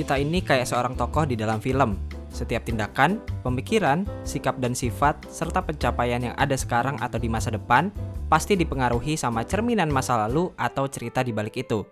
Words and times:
kita 0.00 0.16
ini 0.16 0.40
kayak 0.40 0.64
seorang 0.64 0.96
tokoh 0.96 1.28
di 1.28 1.36
dalam 1.36 1.60
film. 1.60 2.00
Setiap 2.32 2.64
tindakan, 2.64 3.20
pemikiran, 3.44 4.08
sikap 4.24 4.56
dan 4.56 4.72
sifat, 4.72 5.20
serta 5.28 5.60
pencapaian 5.60 6.24
yang 6.24 6.32
ada 6.40 6.56
sekarang 6.56 6.96
atau 7.04 7.20
di 7.20 7.28
masa 7.28 7.52
depan 7.52 7.92
pasti 8.32 8.56
dipengaruhi 8.56 9.20
sama 9.20 9.44
cerminan 9.44 9.92
masa 9.92 10.16
lalu 10.24 10.48
atau 10.56 10.88
cerita 10.88 11.20
di 11.20 11.36
balik 11.36 11.60
itu. 11.60 11.84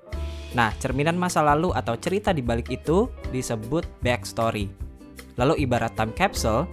Nah, 0.57 0.73
cerminan 0.81 1.21
masa 1.21 1.45
lalu 1.45 1.69
atau 1.77 2.01
cerita 2.01 2.33
di 2.33 2.41
balik 2.41 2.73
itu 2.73 3.13
disebut 3.29 3.85
backstory. 4.01 4.73
Lalu 5.37 5.69
ibarat 5.69 5.93
time 5.93 6.17
capsule, 6.17 6.65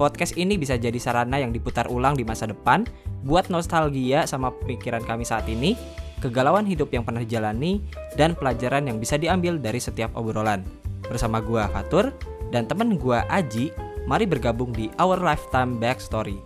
podcast 0.00 0.40
ini 0.40 0.56
bisa 0.56 0.80
jadi 0.80 0.96
sarana 0.96 1.36
yang 1.36 1.52
diputar 1.52 1.84
ulang 1.92 2.16
di 2.16 2.24
masa 2.24 2.48
depan 2.48 2.88
buat 3.28 3.52
nostalgia 3.52 4.24
sama 4.24 4.54
pemikiran 4.64 5.04
kami 5.04 5.28
saat 5.28 5.44
ini, 5.52 5.76
kegalauan 6.18 6.66
hidup 6.66 6.90
yang 6.92 7.06
pernah 7.06 7.22
dijalani, 7.22 7.80
dan 8.18 8.34
pelajaran 8.34 8.90
yang 8.90 8.98
bisa 8.98 9.16
diambil 9.18 9.56
dari 9.58 9.78
setiap 9.78 10.12
obrolan. 10.18 10.66
Bersama 11.06 11.40
gua 11.40 11.70
Fatur 11.70 12.12
dan 12.50 12.66
temen 12.66 12.98
gua 12.98 13.24
Aji, 13.30 13.72
mari 14.04 14.26
bergabung 14.26 14.74
di 14.74 14.92
Our 14.98 15.22
Lifetime 15.22 15.78
Backstory. 15.78 16.38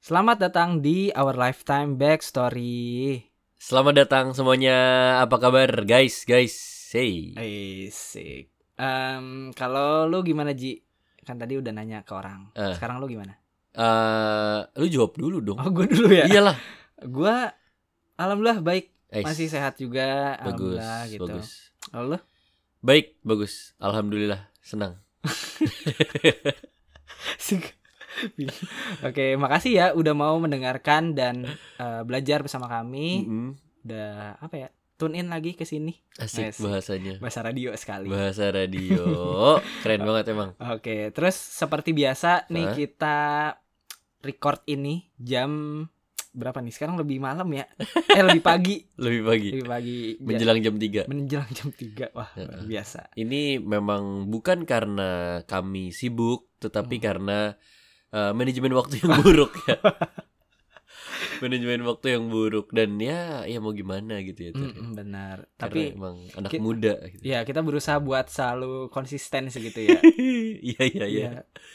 Selamat 0.00 0.40
datang 0.42 0.80
di 0.80 1.12
Our 1.12 1.36
Lifetime 1.36 1.98
Backstory. 1.98 3.20
Selamat 3.60 4.08
datang 4.08 4.32
semuanya. 4.32 4.76
Apa 5.20 5.36
kabar, 5.36 5.84
guys? 5.84 6.24
Guys, 6.24 6.56
hey. 6.96 7.36
Asik. 7.36 8.48
Em, 8.80 9.52
kalau 9.52 10.08
lu 10.08 10.24
gimana 10.24 10.56
Ji? 10.56 10.80
Kan 11.20 11.36
tadi 11.36 11.60
udah 11.60 11.68
nanya 11.68 12.00
ke 12.00 12.16
orang. 12.16 12.48
Eh. 12.56 12.72
Sekarang 12.72 12.96
lu 12.96 13.06
gimana? 13.12 13.36
Eh, 13.70 14.60
lu 14.80 14.86
jawab 14.88 15.12
dulu 15.14 15.44
dong. 15.44 15.60
Oh, 15.60 15.68
gue 15.68 15.86
dulu 15.86 16.08
ya. 16.08 16.24
Iyalah. 16.26 16.56
Gua 17.04 17.52
alhamdulillah 18.20 18.60
baik, 18.60 18.92
Eh, 19.10 19.24
masih 19.24 19.48
sehat 19.48 19.74
juga, 19.74 20.38
bagus, 20.38 20.78
alhamdulillah 20.78 21.02
gitu. 21.08 21.24
bagus. 21.26 21.48
Kalau 21.88 22.04
lu? 22.14 22.18
Baik, 22.80 23.06
bagus. 23.20 23.76
Alhamdulillah, 23.76 24.48
senang. 24.62 24.96
Oke, 29.02 29.34
makasih 29.34 29.72
ya 29.72 29.86
udah 29.96 30.14
mau 30.14 30.36
mendengarkan 30.38 31.16
dan 31.16 31.48
eh, 31.80 32.02
belajar 32.04 32.44
bersama 32.44 32.68
kami. 32.68 33.26
Mm-mm. 33.26 33.50
Udah 33.84 34.36
apa 34.38 34.54
ya? 34.56 34.68
Tune 35.00 35.16
in 35.16 35.32
lagi 35.32 35.56
ke 35.56 35.64
sini. 35.64 35.96
Asik 36.20 36.60
bahasanya. 36.60 37.16
Bahasa 37.24 37.40
radio 37.40 37.72
sekali. 37.72 38.12
Bahasa 38.12 38.52
radio. 38.52 39.00
Keren 39.82 40.04
banget 40.04 40.36
emang. 40.36 40.52
Oke, 40.60 41.08
terus 41.16 41.34
seperti 41.34 41.96
biasa 41.96 42.44
nih 42.52 42.76
kita 42.76 43.16
record 44.20 44.60
ini 44.68 45.08
jam 45.16 45.88
berapa 46.30 46.58
nih? 46.58 46.70
Sekarang 46.70 46.94
lebih 46.94 47.18
malam 47.18 47.50
ya? 47.50 47.66
Eh 48.06 48.22
lebih 48.22 48.40
pagi, 48.40 48.86
Lebih 49.04 49.22
pagi. 49.22 49.48
lebih 49.52 49.66
pagi. 49.66 49.98
Menjelang 50.18 50.58
jam 50.60 50.74
3. 50.74 51.04
menjelang 51.06 51.50
jam 51.50 51.68
3. 51.68 52.14
Wah, 52.14 52.30
luar 52.36 52.62
biasa. 52.64 53.10
Ini 53.14 53.58
memang 53.58 54.26
bukan 54.26 54.62
karena 54.62 55.10
kami 55.44 55.90
sibuk, 55.90 56.50
tetapi 56.58 56.96
Hmm. 56.96 57.04
karena 57.04 57.38
eh, 58.10 58.32
manajemen 58.32 58.74
waktu 58.74 58.98
yang 58.98 59.10
buruk 59.22 59.54
ya. 59.64 59.78
manajemen 61.40 61.82
waktu 61.82 62.14
yang 62.14 62.28
buruk 62.28 62.70
dan 62.70 62.96
ya 62.96 63.42
ya 63.42 63.58
mau 63.58 63.72
gimana 63.72 64.20
gitu 64.20 64.40
ya. 64.40 64.50
Tur. 64.50 64.68
Mm-mm, 64.68 64.92
benar. 64.92 65.48
Karena 65.54 65.64
Tapi 65.66 65.80
emang 65.92 66.16
anak 66.34 66.50
ki- 66.50 66.60
muda 66.60 66.94
gitu. 67.08 67.22
ya 67.22 67.42
kita 67.42 67.60
berusaha 67.60 67.98
buat 67.98 68.28
selalu 68.28 68.88
konsisten 68.88 69.48
segitu 69.48 69.80
ya. 69.86 69.98
Iya 70.60 70.82
iya 70.84 70.84
iya. 70.84 71.06
Iya. 71.06 71.30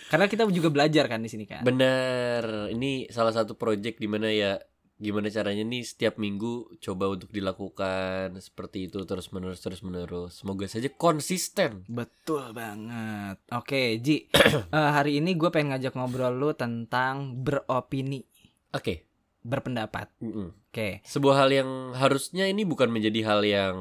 Karena 0.07 0.25
kita 0.25 0.45
juga 0.47 0.69
belajar 0.69 1.05
kan 1.05 1.19
di 1.19 1.27
sini 1.27 1.43
kan. 1.43 1.65
Benar. 1.65 2.69
Ini 2.69 3.09
salah 3.09 3.31
satu 3.31 3.53
project 3.53 3.97
di 3.97 4.05
mana 4.05 4.29
ya 4.29 4.61
gimana 4.95 5.27
caranya 5.27 5.59
nih 5.61 5.83
setiap 5.83 6.15
minggu 6.15 6.79
coba 6.79 7.11
untuk 7.11 7.27
dilakukan 7.27 8.31
seperti 8.39 8.87
itu 8.87 9.03
terus 9.03 9.27
menerus 9.29 9.59
terus 9.59 9.81
menerus. 9.81 10.39
Semoga 10.39 10.65
saja 10.65 10.87
konsisten. 10.87 11.83
Betul 11.85 12.53
banget. 12.53 13.41
Oke, 13.51 13.99
Ji. 13.99 14.29
Eh, 14.71 14.91
hari 14.91 15.19
ini 15.19 15.35
gue 15.35 15.49
pengen 15.49 15.73
ngajak 15.73 15.95
ngobrol 15.95 16.31
lu 16.31 16.49
tentang 16.53 17.35
beropini, 17.37 18.23
Oke. 18.71 19.04
Berpendapat. 19.45 20.09
Mm-mm. 20.17 20.49
Oke. 20.73 21.05
Sebuah 21.05 21.45
hal 21.45 21.49
yang 21.53 21.69
harusnya 21.93 22.49
ini 22.49 22.65
bukan 22.65 22.89
menjadi 22.89 23.21
hal 23.21 23.41
yang 23.45 23.77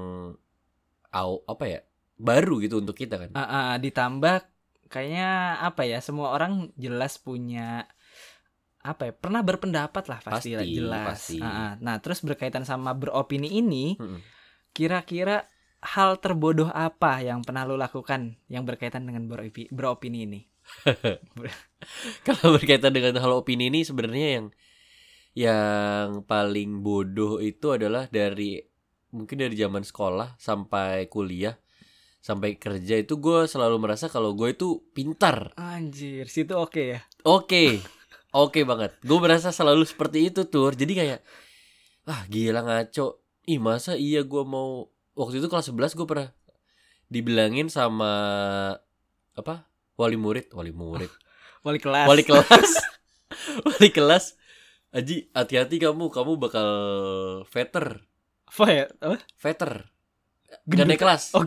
au 1.14 1.40
apa 1.48 1.64
ya 1.64 1.80
baru 2.20 2.60
gitu 2.60 2.84
untuk 2.84 2.94
kita 2.94 3.16
kan. 3.16 3.30
Ah, 3.32 3.72
ah, 3.72 3.74
ditambah 3.80 4.44
kayaknya 4.92 5.58
apa 5.64 5.88
ya? 5.88 6.04
Semua 6.04 6.36
orang 6.36 6.68
jelas 6.76 7.16
punya 7.16 7.88
apa 8.84 9.08
ya? 9.08 9.12
Pernah 9.16 9.40
berpendapat 9.40 10.04
lah 10.12 10.20
pasti, 10.20 10.52
lah, 10.52 10.62
Pasti, 10.62 10.76
jelas. 10.76 11.06
pasti. 11.08 11.38
Ah. 11.40 11.74
Nah, 11.80 11.96
terus 12.04 12.20
berkaitan 12.20 12.68
sama 12.68 12.92
beropini 12.92 13.48
ini, 13.56 13.96
kira-kira 14.76 15.48
hal 15.84 16.16
terbodoh 16.20 16.68
apa 16.72 17.20
yang 17.24 17.44
pernah 17.44 17.64
lu 17.68 17.76
lakukan 17.76 18.36
yang 18.48 18.64
berkaitan 18.68 19.08
dengan 19.08 19.24
beropi- 19.28 19.72
beropini 19.72 20.28
ini? 20.28 20.40
Kalau 22.26 22.56
berkaitan 22.56 22.92
dengan 22.92 23.16
hal 23.20 23.32
opini 23.36 23.68
ini 23.68 23.84
sebenarnya 23.84 24.28
yang 24.40 24.46
yang 25.34 26.22
paling 26.24 26.80
bodoh 26.80 27.42
itu 27.42 27.74
adalah 27.74 28.06
dari 28.06 28.62
mungkin 29.10 29.38
dari 29.38 29.54
zaman 29.54 29.82
sekolah 29.82 30.38
sampai 30.38 31.06
kuliah 31.06 31.54
sampai 32.24 32.56
kerja 32.56 32.98
itu 32.98 33.20
gue 33.20 33.44
selalu 33.44 33.76
merasa 33.84 34.08
kalau 34.08 34.32
gue 34.32 34.56
itu 34.56 34.80
pintar. 34.96 35.52
Anjir, 35.60 36.24
situ 36.24 36.56
oke 36.56 36.96
ya. 36.96 37.00
Oke, 37.20 37.84
oke 38.32 38.64
banget. 38.64 38.96
Gue 39.04 39.20
merasa 39.20 39.52
selalu 39.52 39.84
seperti 39.84 40.32
itu 40.32 40.48
tuh. 40.48 40.72
Jadi 40.72 40.92
kayak 40.96 41.20
ah 42.08 42.24
gila 42.32 42.64
ngaco. 42.64 43.20
Ih 43.44 43.60
masa 43.60 43.92
iya 44.00 44.24
gue 44.24 44.40
mau 44.40 44.88
waktu 45.12 45.44
itu 45.44 45.52
kelas 45.52 45.68
11 45.68 45.98
gue 46.00 46.06
pernah 46.08 46.32
dibilangin 47.12 47.68
sama 47.68 48.08
apa 49.36 49.68
wali 50.00 50.16
murid 50.16 50.48
wali 50.56 50.72
murid 50.72 51.12
Wali 51.66 51.76
kelas. 51.80 52.08
wali 52.08 52.24
kelas 52.24 52.70
wali 53.68 53.88
kelas 53.92 54.24
Aji 54.94 55.26
hati-hati 55.34 55.82
kamu. 55.82 56.06
Kamu 56.08 56.38
bakal 56.38 56.68
veter. 57.50 58.06
Apa 58.46 58.64
ya? 58.70 58.84
Apa? 59.02 59.18
veter. 59.42 59.90
Gak 60.46 60.60
Gendut. 60.70 60.86
naik 60.86 61.02
kelas. 61.02 61.34
Oh, 61.34 61.42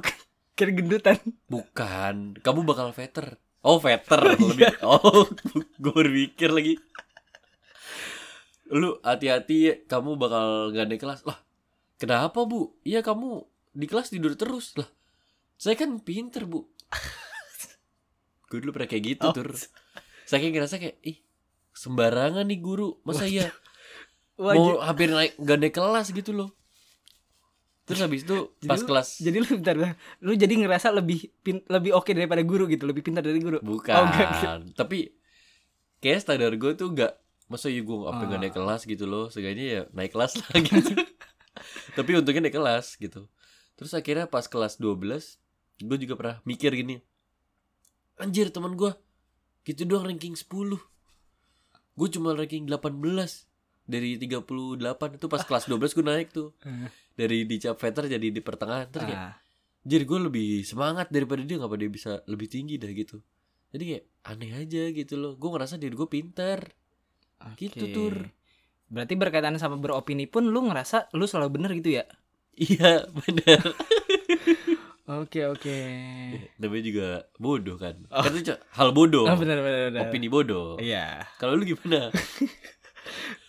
kira 0.51 0.71
gendutan. 0.75 1.15
bukan. 1.47 2.35
Kamu 2.43 2.67
bakal 2.67 2.91
veter. 2.91 3.39
Oh 3.63 3.79
veter. 3.79 4.19
Lebih 4.35 4.83
oh 4.83 5.23
gue 5.81 5.93
berpikir 5.95 6.51
lagi. 6.51 6.75
Lu 8.67 8.99
hati-hati 8.99 9.87
kamu 9.87 10.19
bakal 10.19 10.75
gak 10.75 10.91
naik 10.91 10.99
kelas. 10.99 11.23
Lah 11.23 11.39
kenapa 11.95 12.43
bu? 12.43 12.75
Iya 12.83 12.99
kamu 12.99 13.47
di 13.71 13.85
kelas 13.87 14.11
tidur 14.11 14.35
terus. 14.35 14.75
Lah 14.75 14.89
saya 15.55 15.73
kan 15.73 16.03
pinter 16.03 16.43
bu. 16.43 16.67
Gue 18.47 18.63
dulu 18.63 18.71
pernah 18.71 18.87
kayak 18.87 19.03
gitu 19.03 19.25
Oh. 19.27 19.35
tur. 19.35 19.51
Saya 20.23 20.39
kayak 20.39 20.53
ngerasa 20.55 20.75
kayak 20.79 20.97
ih 21.03 21.17
sembarangan 21.77 22.41
nih 22.43 22.57
guru 22.57 22.97
masa 23.01 23.23
iya 23.23 23.53
mau 24.35 24.77
hampir 24.79 25.09
naik 25.09 25.37
gak 25.37 25.57
naik 25.57 25.73
kelas 25.73 26.09
gitu 26.09 26.31
loh 26.31 26.49
terus 27.83 28.01
habis 28.01 28.21
itu 28.21 28.51
Jadi 28.57 28.67
pas 28.67 28.77
lu- 28.77 28.87
kelas 28.87 29.07
Jadi 29.17 29.37
lu 29.37 29.47
bentar, 29.47 29.73
bentar. 29.73 29.95
lu 30.19 30.31
jadi 30.33 30.53
ngerasa 30.57 30.87
lebih 30.91 31.31
pin, 31.39 31.63
lebih 31.63 31.93
oke 31.93 32.11
daripada 32.11 32.43
guru 32.43 32.67
gitu, 32.67 32.83
lebih 32.83 32.99
pintar 32.99 33.23
dari 33.23 33.39
guru. 33.39 33.63
Bukan. 33.63 33.95
Oh, 33.95 34.03
enggak. 34.03 34.75
Tapi 34.75 35.07
kayak 35.97 36.19
standar 36.19 36.51
gue 36.51 36.71
tuh 36.75 36.91
enggak 36.91 37.15
masa 37.47 37.71
ya 37.71 37.79
gue 37.79 37.97
apa 38.03 38.27
Ah. 38.27 38.35
naik 38.35 38.51
kelas 38.51 38.83
gitu 38.83 39.07
loh. 39.07 39.31
Seenggaknya 39.31 39.65
ya 39.65 39.81
naik 39.95 40.11
kelas 40.11 40.35
lah 40.35 40.51
gitu. 40.67 40.99
Tapi 41.95 42.09
untungnya 42.11 42.43
naik 42.43 42.59
kelas 42.59 42.99
gitu. 42.99 43.31
Terus 43.73 43.95
akhirnya 43.95 44.27
pas 44.27 44.43
kelas 44.43 44.75
12 44.75 45.39
gue 45.79 45.97
juga 45.97 46.13
pernah 46.13 46.43
mikir 46.43 46.75
gini. 46.75 46.99
Anjir 48.19 48.51
teman 48.51 48.75
gue 48.75 48.91
gitu 49.63 49.87
doang 49.87 50.03
ranking 50.03 50.35
10. 50.35 50.43
Gue 51.97 52.07
cuma 52.13 52.37
ranking 52.37 52.69
18 52.69 52.93
dari 53.89 54.21
38 54.21 55.17
itu 55.17 55.25
pas 55.25 55.41
kelas 55.41 55.65
12 55.65 55.97
gue 55.97 56.05
naik 56.05 56.29
tuh. 56.31 56.53
Dari 57.17 57.49
di 57.49 57.57
cap 57.57 57.81
veter 57.81 58.05
jadi 58.13 58.29
di 58.29 58.41
pertengahan 58.45 58.85
terus 58.93 59.09
kayak 59.09 59.17
ah, 59.17 59.33
jadi 59.81 60.05
gue 60.05 60.19
lebih 60.29 60.61
semangat 60.61 61.09
daripada 61.09 61.41
dia 61.41 61.57
ngapa 61.57 61.73
dia 61.73 61.89
bisa 61.89 62.21
lebih 62.29 62.45
tinggi 62.45 62.77
dah 62.77 62.93
gitu. 62.93 63.17
Jadi 63.73 63.83
kayak 63.89 64.03
aneh 64.29 64.51
aja 64.53 64.83
gitu 64.93 65.17
loh. 65.17 65.33
Gue 65.33 65.49
ngerasa 65.49 65.81
diri 65.81 65.97
gue 65.97 66.05
pintar. 66.05 66.61
Oke. 67.41 67.73
Gitu, 67.73 67.89
Tur. 67.89 68.29
Berarti 68.93 69.17
berkaitan 69.17 69.57
sama 69.57 69.81
beropini 69.81 70.29
pun 70.29 70.45
lu 70.45 70.69
ngerasa 70.69 71.09
lu 71.17 71.25
selalu 71.25 71.49
bener 71.57 71.73
gitu 71.73 71.97
ya? 71.97 72.05
iya 72.57 73.05
bener 73.13 73.61
Oke, 75.07 75.39
oke. 75.43 75.77
namanya 76.59 76.83
juga 76.83 77.07
bodoh 77.37 77.75
kan 77.75 77.95
Oh. 78.07 78.19
kan 78.19 78.31
itu 78.33 78.51
hal 78.51 78.91
bodoh 78.91 79.23
Oh, 79.23 79.35
bener, 79.35 79.57
bener, 79.57 79.81
bener. 79.89 80.01
opini 80.03 80.27
bodoh 80.27 80.75
Iya. 80.77 81.23
kalau 81.35 81.55
lu 81.55 81.63
gimana 81.65 82.11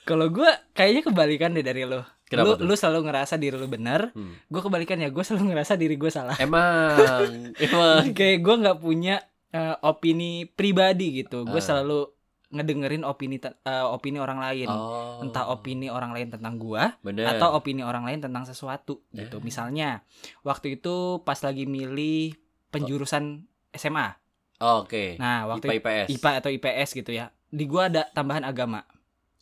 Kalau 0.04 0.30
gua 0.30 0.48
kayaknya 0.72 1.02
kebalikan 1.04 1.52
deh 1.52 1.60
dari 1.60 1.84
lu. 1.84 2.00
Kenapa 2.24 2.44
lu, 2.46 2.52
tuh? 2.56 2.64
lu 2.64 2.74
selalu 2.74 3.00
ngerasa 3.04 3.34
diri 3.36 3.56
lu 3.56 3.66
bener. 3.66 4.08
Hmm. 4.12 4.36
Gue 4.46 4.60
kebalikan 4.62 4.96
ya, 4.96 5.08
gue 5.08 5.20
selalu 5.20 5.52
ngerasa 5.52 5.74
diri 5.74 5.96
gue 5.96 6.08
salah. 6.08 6.36
emang 6.38 7.28
emang 7.64 8.12
Kayak 8.12 8.38
gue 8.38 8.54
nggak 8.58 8.78
punya 8.78 9.20
eh, 9.48 9.76
opini 9.82 10.44
pribadi 10.46 11.12
gitu. 11.18 11.42
Gue 11.42 11.56
Ah. 11.56 11.66
selalu 11.66 12.08
ngedengerin 12.48 13.04
opini 13.04 13.36
eh, 13.42 13.52
opini 13.84 14.16
orang 14.16 14.40
lain. 14.40 14.68
Oh. 14.72 15.20
Entah 15.20 15.52
opini 15.52 15.92
orang 15.92 16.16
lain 16.16 16.32
tentang 16.32 16.56
gua 16.56 16.96
Bener. 17.04 17.28
atau 17.28 17.52
opini 17.56 17.84
orang 17.84 18.08
lain 18.08 18.24
tentang 18.24 18.48
sesuatu 18.48 19.04
gitu. 19.12 19.38
Eh. 19.38 19.44
Misalnya 19.44 20.02
waktu 20.42 20.80
itu 20.80 21.20
pas 21.22 21.38
lagi 21.44 21.68
milih 21.68 22.34
penjurusan 22.72 23.44
SMA. 23.76 24.16
Oh, 24.58 24.82
Oke. 24.82 25.14
Nah, 25.22 25.46
waktu 25.46 25.78
IPA 25.78 25.78
IPS. 25.78 26.06
IPA 26.18 26.30
atau 26.42 26.50
IPS 26.50 26.88
gitu 26.98 27.10
ya. 27.14 27.30
Di 27.48 27.64
gua 27.68 27.86
ada 27.86 28.08
tambahan 28.10 28.42
agama. 28.42 28.82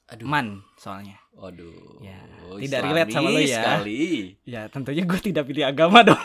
Aduh. 0.06 0.26
Man 0.26 0.62
soalnya. 0.78 1.18
Waduh. 1.36 2.00
Ya, 2.00 2.16
tidak 2.64 2.80
relate 2.80 3.12
sama 3.12 3.28
lu 3.28 3.44
ya. 3.44 3.60
Sekali. 3.60 4.04
Ya, 4.48 4.62
tentunya 4.72 5.04
gue 5.04 5.20
tidak 5.20 5.44
pilih 5.44 5.68
agama 5.68 6.00
dong. 6.00 6.16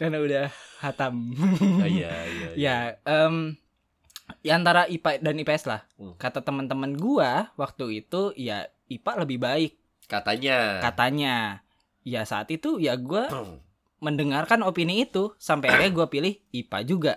Karena 0.00 0.16
udah 0.16 0.44
hatam. 0.80 1.36
Ah, 1.82 1.88
Iya, 1.88 2.12
iya. 2.24 2.48
ya, 2.56 2.76
em 3.04 3.60
ya 4.40 4.54
antara 4.54 4.86
IPA 4.86 5.20
dan 5.20 5.34
IPS 5.36 5.64
lah. 5.64 5.80
Hmm. 5.96 6.14
Kata 6.16 6.40
teman-teman 6.40 6.94
gua 6.94 7.50
waktu 7.54 8.00
itu 8.00 8.30
ya 8.34 8.64
IPA 8.86 9.12
lebih 9.22 9.38
baik 9.38 9.72
Katanya. 10.06 10.78
katanya. 10.80 11.34
Ya 12.00 12.22
saat 12.22 12.46
itu 12.48 12.78
ya 12.78 12.94
gua 12.94 13.26
Hmm. 13.26 13.58
mendengarkan 13.98 14.62
opini 14.62 15.02
itu 15.02 15.34
sampai 15.36 15.68
akhirnya 15.68 15.92
gua 15.92 16.06
pilih 16.06 16.38
IPA 16.50 16.78
juga. 16.82 17.14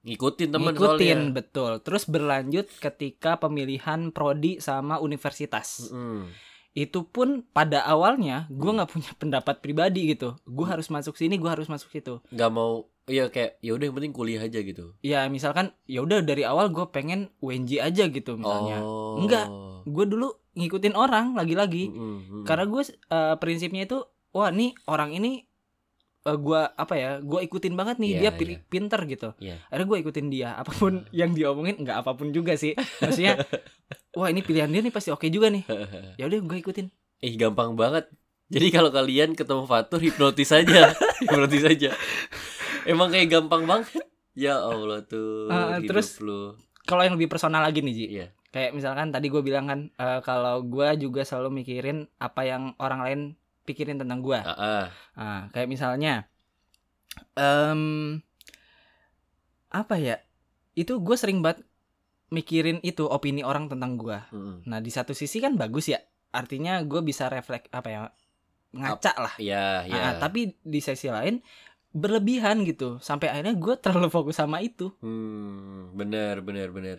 Ngikutin 0.00 0.48
temen 0.48 0.72
Ngikutin 0.72 1.18
soalnya. 1.20 1.34
betul. 1.36 1.72
Terus 1.80 2.02
berlanjut 2.04 2.66
ketika 2.74 3.36
pemilihan 3.36 4.10
prodi 4.10 4.56
sama 4.58 4.96
universitas. 4.98 5.92
Mm. 5.92 6.26
Itu 6.72 7.04
pun 7.04 7.46
pada 7.46 7.84
awalnya 7.84 8.48
Hmm. 8.48 8.58
gua 8.58 8.70
nggak 8.80 8.90
punya 8.90 9.12
pendapat 9.20 9.60
pribadi 9.60 10.10
gitu. 10.10 10.34
Gua 10.42 10.74
harus 10.74 10.88
masuk 10.88 11.14
sini, 11.14 11.38
gua 11.38 11.54
harus 11.54 11.68
masuk 11.68 11.92
situ. 11.92 12.18
Nggak 12.32 12.50
mau. 12.50 12.89
Iya 13.06 13.26
kayak 13.26 13.58
ya 13.58 13.72
udah 13.72 13.84
yang 13.86 13.96
penting 13.96 14.12
kuliah 14.12 14.40
aja 14.40 14.58
gitu. 14.58 14.94
Ya 15.00 15.24
misalkan 15.26 15.72
ya 15.84 16.00
udah 16.00 16.20
dari 16.20 16.42
awal 16.42 16.68
gue 16.68 16.84
pengen 16.88 17.32
UNJ 17.38 17.80
aja 17.80 18.04
gitu 18.06 18.36
misalnya. 18.36 18.78
Oh. 18.80 19.18
Enggak. 19.18 19.46
Gue 19.84 20.04
dulu 20.04 20.28
ngikutin 20.52 20.92
orang 20.92 21.32
lagi-lagi. 21.32 21.88
Mm, 21.88 21.98
mm, 22.20 22.44
Karena 22.44 22.64
gue 22.64 22.82
eh, 22.86 23.34
prinsipnya 23.36 23.84
itu 23.84 23.98
wah 24.30 24.50
nih 24.50 24.76
orang 24.84 25.10
ini 25.10 25.42
eh, 26.20 26.36
gua 26.36 26.70
apa 26.70 26.94
ya? 26.94 27.10
Gua 27.18 27.40
ikutin 27.40 27.72
banget 27.72 27.96
nih 27.96 28.10
Iya, 28.12 28.20
dia 28.20 28.30
pi- 28.30 28.46
iya. 28.52 28.58
pinter 28.62 29.00
gitu. 29.08 29.28
Iya. 29.38 29.56
Akhirnya 29.66 29.86
gue 29.86 29.98
ikutin 30.00 30.26
dia 30.28 30.48
apa 30.52 30.70
pun 30.70 30.92
yang 31.16 31.32
diomongin 31.32 31.80
nggak 31.80 32.04
apa 32.04 32.12
pun 32.12 32.30
juga 32.30 32.54
sih. 32.54 32.76
Maksudnya 32.76 33.40
wah 34.18 34.28
ini 34.28 34.40
pilihan 34.40 34.68
dia 34.68 34.80
nih 34.80 34.92
pasti 34.92 35.08
oke 35.08 35.26
juga 35.26 35.48
nih. 35.48 35.64
Ya 36.20 36.28
udah 36.28 36.38
gue 36.38 36.58
ikutin. 36.60 36.86
Ih 37.20 37.34
gampang 37.34 37.74
banget. 37.74 38.06
Jadi 38.50 38.66
kalau 38.68 38.90
kalian 38.90 39.32
ketemu 39.32 39.62
Fatur 39.62 40.02
hipnotis 40.02 40.50
aja, 40.50 40.90
hipnotis 41.22 41.62
aja. 41.62 41.94
Emang 42.88 43.08
kayak 43.12 43.28
gampang 43.28 43.64
banget. 43.66 44.04
Ya 44.32 44.56
Allah 44.62 45.02
tuh. 45.04 45.50
Ah, 45.50 45.76
hidup 45.82 45.90
terus- 45.90 46.22
lu. 46.22 46.54
Kalau 46.86 47.02
yang 47.04 47.14
lebih 47.14 47.30
personal 47.30 47.62
lagi 47.62 47.84
nih 47.84 47.94
Ji. 47.94 48.06
Iya. 48.18 48.26
Kayak 48.50 48.74
misalkan 48.74 49.14
tadi 49.14 49.30
gue 49.30 49.42
bilang 49.46 49.70
kan 49.70 49.80
eh, 49.94 50.20
kalau 50.26 50.64
gue 50.66 50.88
juga 50.98 51.22
selalu 51.22 51.62
mikirin 51.62 52.10
apa 52.18 52.42
yang 52.42 52.74
orang 52.82 53.00
lain 53.04 53.20
pikirin 53.62 54.00
tentang 54.00 54.24
gue. 54.24 54.38
Ah, 54.42 54.50
ah. 54.58 54.84
Nah, 55.14 55.40
kayak 55.54 55.70
misalnya 55.70 56.26
em 57.38 57.82
apa 59.70 59.94
ya? 60.02 60.18
Itu 60.74 60.98
gue 60.98 61.14
sering 61.14 61.46
banget 61.46 61.62
mikirin 62.30 62.82
itu 62.82 63.06
opini 63.06 63.46
orang 63.46 63.70
tentang 63.70 63.94
gue. 63.94 64.18
Mm-mm. 64.34 64.66
Nah, 64.66 64.78
di 64.82 64.90
satu 64.90 65.14
sisi 65.14 65.38
kan 65.38 65.54
bagus 65.54 65.90
ya. 65.90 66.02
Artinya 66.30 66.82
gue 66.82 67.02
bisa 67.02 67.30
refleks 67.30 67.70
apa 67.70 67.88
ya? 67.90 68.00
ngaca 68.70 69.12
lah. 69.18 69.34
Iya, 69.34 69.82
iya. 69.90 69.98
Ah, 69.98 70.12
tapi 70.22 70.54
di 70.62 70.78
sisi 70.78 71.10
lain 71.10 71.42
berlebihan 71.90 72.62
gitu. 72.62 72.98
Sampai 72.98 73.30
akhirnya 73.30 73.54
gue 73.54 73.74
terlalu 73.78 74.08
fokus 74.08 74.38
sama 74.38 74.62
itu. 74.62 74.94
Hmm, 75.02 75.90
bener, 75.94 76.40
bener, 76.40 76.70
bener. 76.70 76.98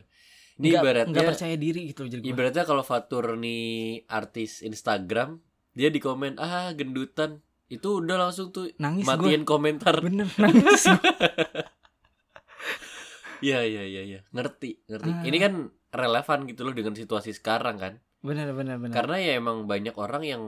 Ini 0.60 0.68
Nggak- 0.68 0.84
ibaratnya, 0.84 1.12
nggak 1.16 1.30
percaya 1.34 1.56
diri 1.58 1.82
gitu 1.90 2.06
jadi 2.06 2.22
gua. 2.22 2.30
ibaratnya 2.30 2.64
kalau 2.68 2.84
Fatur 2.86 3.34
nih 3.34 4.04
artis 4.06 4.62
Instagram, 4.62 5.42
dia 5.74 5.90
di 5.90 5.98
komen 5.98 6.38
ah 6.38 6.70
gendutan, 6.76 7.42
itu 7.66 8.04
udah 8.04 8.30
langsung 8.30 8.54
tuh 8.54 8.70
Nangis 8.78 9.08
matiin 9.08 9.42
komentar. 9.42 9.98
Bener 10.04 10.30
nangis 10.38 10.86
gua. 10.86 11.02
Iya, 13.42 13.66
iya, 13.66 13.82
iya, 13.82 14.02
iya. 14.06 14.20
Ngerti, 14.30 14.86
ngerti. 14.86 15.10
Ah. 15.10 15.26
Ini 15.26 15.38
kan 15.42 15.54
relevan 15.90 16.46
gitu 16.46 16.62
loh 16.62 16.78
dengan 16.78 16.94
situasi 16.94 17.34
sekarang 17.34 17.82
kan. 17.82 17.94
Bener 18.22 18.54
bener 18.54 18.78
bener. 18.78 18.94
Karena 18.94 19.18
ya 19.18 19.34
emang 19.34 19.66
banyak 19.66 19.98
orang 19.98 20.22
yang 20.22 20.44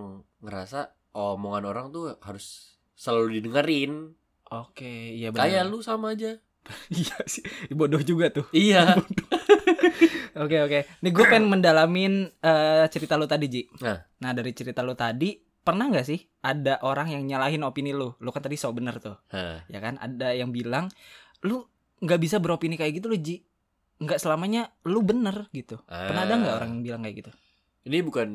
ngerasa 0.45 0.93
omongan 1.17 1.65
orang 1.65 1.85
tuh 1.89 2.21
harus 2.21 2.77
selalu 2.93 3.41
didengerin. 3.41 4.13
Oke, 4.53 4.85
iya 5.13 5.29
bener. 5.29 5.43
Kayak 5.43 5.63
lu 5.65 5.81
sama 5.81 6.13
aja. 6.13 6.37
Iya 6.89 7.17
sih. 7.25 7.43
Bodoh 7.69 7.99
juga 7.99 8.31
tuh. 8.31 8.47
Iya. 8.51 8.95
Oke 10.43 10.57
oke. 10.59 10.79
Nih 11.03 11.11
gue 11.11 11.25
pengen 11.27 11.45
mendalamin 11.45 12.25
eh, 12.39 12.85
cerita 12.89 13.13
lu 13.15 13.27
tadi 13.27 13.45
Ji. 13.45 13.61
Nah. 13.83 14.01
Nah 14.17 14.31
dari 14.31 14.49
cerita 14.49 14.81
lu 14.81 14.95
tadi 14.95 15.35
pernah 15.37 15.85
nggak 15.87 16.03
sih 16.03 16.17
ada 16.41 16.81
orang 16.81 17.11
yang 17.11 17.21
nyalahin 17.23 17.61
opini 17.61 17.93
lu? 17.93 18.17
Lu 18.17 18.29
kan 18.31 18.41
tadi 18.41 18.57
so 18.57 18.71
bener 18.71 18.97
tuh, 18.97 19.13
Hah. 19.29 19.61
ya 19.67 19.77
kan? 19.77 19.99
Ada 19.99 20.33
yang 20.33 20.49
bilang 20.49 20.89
lu 21.43 21.61
nggak 21.99 22.17
bisa 22.17 22.41
beropini 22.41 22.75
kayak 22.75 22.97
gitu 22.97 23.11
lu 23.11 23.17
Ji. 23.19 23.45
Nggak 23.99 24.17
selamanya 24.17 24.73
lu 24.87 25.05
bener 25.05 25.51
gitu. 25.51 25.77
Pernah 25.85 26.25
ada 26.25 26.33
nggak 26.33 26.53
Ah. 26.55 26.59
orang 26.59 26.69
yang 26.73 26.83
bilang 26.83 27.01
kayak 27.05 27.17
gitu? 27.21 27.31
Ini 27.83 27.97
bukan 28.01 28.29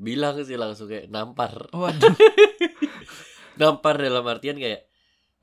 bilang 0.00 0.40
sih 0.42 0.56
langsung 0.56 0.88
kayak 0.88 1.12
nampar. 1.12 1.68
Waduh. 1.70 2.10
Nampar 3.60 3.96
dalam 3.96 4.24
artian 4.26 4.56
kayak 4.56 4.85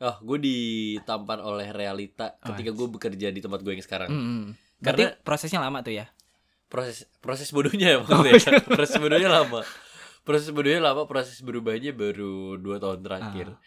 Oh, 0.04 0.16
gue 0.20 0.38
ditampar 0.38 1.40
oleh 1.40 1.72
realita 1.72 2.36
Oh, 2.40 2.52
ketika 2.52 2.76
gue 2.76 2.88
bekerja 2.92 3.28
di 3.30 3.40
tempat 3.40 3.64
gue 3.64 3.72
yang 3.72 3.80
sekarang. 3.82 4.12
Mm-mm. 4.12 4.42
Berarti 4.78 5.04
Karena- 5.08 5.16
prosesnya 5.24 5.60
lama 5.60 5.80
tuh 5.80 5.96
ya? 5.96 6.12
Proses 6.68 7.08
proses 7.18 7.48
bodohnya 7.50 7.96
ya 7.96 7.98
Oh, 7.98 8.20
maksudnya. 8.20 8.60
iya. 8.60 8.60
proses 8.78 8.96
bodohnya 8.98 9.30
lama. 9.32 9.62
Proses 10.24 10.50
bodohnya 10.50 10.82
lama, 10.82 11.08
proses 11.08 11.40
berubahnya 11.40 11.92
baru 11.92 12.58
dua 12.58 12.80
tahun 12.80 13.00
terakhir. 13.00 13.48
Ah. 13.54 13.58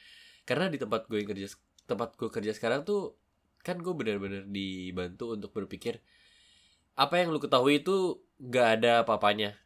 Karena 0.44 0.66
di 0.68 0.76
tempat 0.76 1.08
gue 1.08 1.18
yang 1.18 1.28
kerja 1.28 1.46
tempat 1.86 2.14
gue 2.14 2.28
kerja 2.28 2.52
sekarang 2.52 2.82
tuh 2.82 3.16
kan 3.62 3.78
gue 3.78 3.94
benar-benar 3.94 4.44
dibantu 4.44 5.32
untuk 5.32 5.50
berpikir 5.50 5.98
apa 6.94 7.18
yang 7.18 7.30
lu 7.30 7.38
ketahui 7.38 7.80
itu 7.80 8.18
nggak 8.38 8.66
ada 8.78 8.92
apa-apanya. 9.02 9.56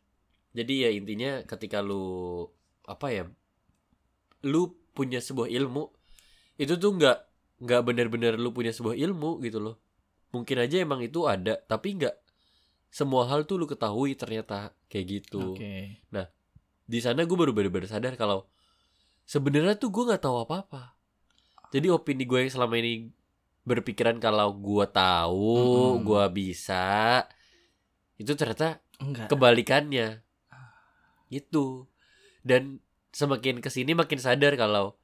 Jadi 0.52 0.74
ya 0.82 0.90
intinya 0.90 1.42
ketika 1.42 1.80
lu 1.80 2.46
apa 2.84 3.06
ya 3.08 3.24
lu 4.42 4.62
punya 4.90 5.20
sebuah 5.20 5.48
ilmu 5.48 5.92
itu 6.60 6.76
tuh 6.76 6.92
nggak 7.00 7.18
nggak 7.64 7.80
benar-benar 7.88 8.36
lu 8.36 8.52
punya 8.52 8.72
sebuah 8.76 8.92
ilmu 8.92 9.40
gitu 9.40 9.56
loh. 9.64 9.80
Mungkin 10.36 10.60
aja 10.60 10.76
emang 10.84 11.00
itu 11.00 11.24
ada 11.24 11.56
tapi 11.64 11.96
nggak 11.96 12.14
semua 12.90 13.24
hal 13.30 13.46
tuh 13.46 13.56
lu 13.56 13.70
ketahui 13.70 14.18
ternyata 14.18 14.74
kayak 14.90 15.06
gitu 15.22 15.54
Oke. 15.54 16.02
di 16.90 16.98
sana 16.98 17.22
gue 17.22 17.38
baru 17.38 17.54
bener-bener 17.54 17.86
sadar 17.86 18.18
kalau 18.18 18.50
sebenarnya 19.22 19.78
tuh 19.78 19.94
gue 19.94 20.10
nggak 20.10 20.26
tahu 20.26 20.42
apa-apa 20.42 20.98
jadi 21.70 21.94
opini 21.94 22.26
gue 22.26 22.42
yang 22.42 22.50
selama 22.50 22.82
ini 22.82 23.14
berpikiran 23.62 24.18
kalau 24.18 24.50
gue 24.50 24.86
tahu 24.90 25.54
Mm-mm. 25.54 26.02
gue 26.02 26.24
bisa 26.34 27.22
itu 28.18 28.34
ternyata 28.34 28.82
Enggak. 28.98 29.30
kebalikannya 29.30 30.26
gitu 31.30 31.86
dan 32.42 32.82
semakin 33.14 33.62
ke 33.62 33.70
sini 33.70 33.94
makin 33.94 34.18
sadar 34.18 34.58
kalau 34.58 34.98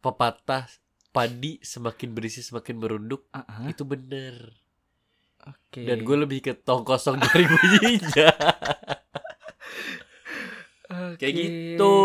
pepatah 0.00 0.64
padi 1.10 1.60
semakin 1.60 2.10
berisi 2.10 2.40
semakin 2.40 2.76
merunduk 2.76 3.26
Ah, 3.30 3.44
ah. 3.44 3.66
itu 3.66 3.82
bener 3.82 4.56
Oke. 5.42 5.82
dan 5.82 6.00
gue 6.00 6.16
lebih 6.18 6.40
ke 6.40 6.52
tong 6.54 6.82
kosong 6.82 7.16
dari 7.16 7.44
bunyinya 7.50 8.30
kayak 10.90 11.16
Oke. 11.16 11.26
gitu 11.30 11.96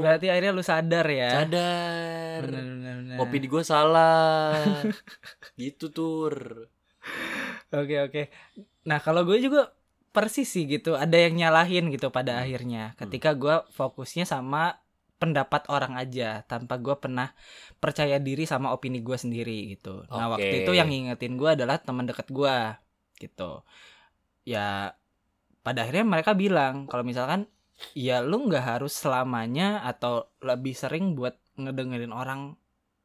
Berarti 0.00 0.26
akhirnya 0.26 0.52
lu 0.52 0.64
sadar 0.64 1.04
ya. 1.06 1.30
sadar 1.36 2.40
Benar 2.48 2.64
benar 2.64 2.94
benar. 2.96 3.16
opini 3.20 3.46
gue 3.46 3.60
salah 3.62 4.56
gitu 5.60 5.92
tur 5.92 6.34
Oke 7.70 7.96
oke. 8.00 8.22
Nah 8.82 8.98
kalau 8.98 9.22
gue 9.22 9.38
juga 9.38 9.70
persis 10.10 10.48
sih 10.48 10.66
gitu. 10.66 10.96
Ada 10.96 11.28
yang 11.28 11.38
nyalahin 11.38 11.86
gitu 11.88 12.08
pada 12.08 12.34
Hmm. 12.34 12.42
akhirnya. 12.42 12.84
Ketika 12.96 13.30
gue 13.32 13.62
fokusnya 13.70 14.24
sama 14.24 14.74
pendapat 15.20 15.68
orang 15.68 16.00
aja 16.00 16.40
tanpa 16.48 16.80
gue 16.80 16.96
pernah 16.96 17.36
percaya 17.76 18.16
diri 18.16 18.48
sama 18.48 18.72
opini 18.72 19.04
gue 19.04 19.14
sendiri 19.20 19.76
gitu. 19.76 20.08
Nah 20.08 20.32
Oke. 20.32 20.40
waktu 20.40 20.54
itu 20.64 20.72
yang 20.72 20.88
ngingetin 20.88 21.36
gue 21.36 21.50
adalah 21.52 21.76
teman 21.76 22.08
dekat 22.08 22.32
gue 22.32 22.56
gitu. 23.20 23.60
Ya 24.48 24.96
pada 25.60 25.84
akhirnya 25.84 26.08
mereka 26.08 26.32
bilang 26.32 26.88
kalau 26.88 27.04
misalkan 27.04 27.44
ya 27.92 28.24
lu 28.24 28.48
nggak 28.48 28.80
harus 28.80 28.96
selamanya 28.96 29.84
atau 29.84 30.32
lebih 30.40 30.72
sering 30.72 31.12
buat 31.12 31.36
ngedengerin 31.60 32.16
orang 32.16 32.56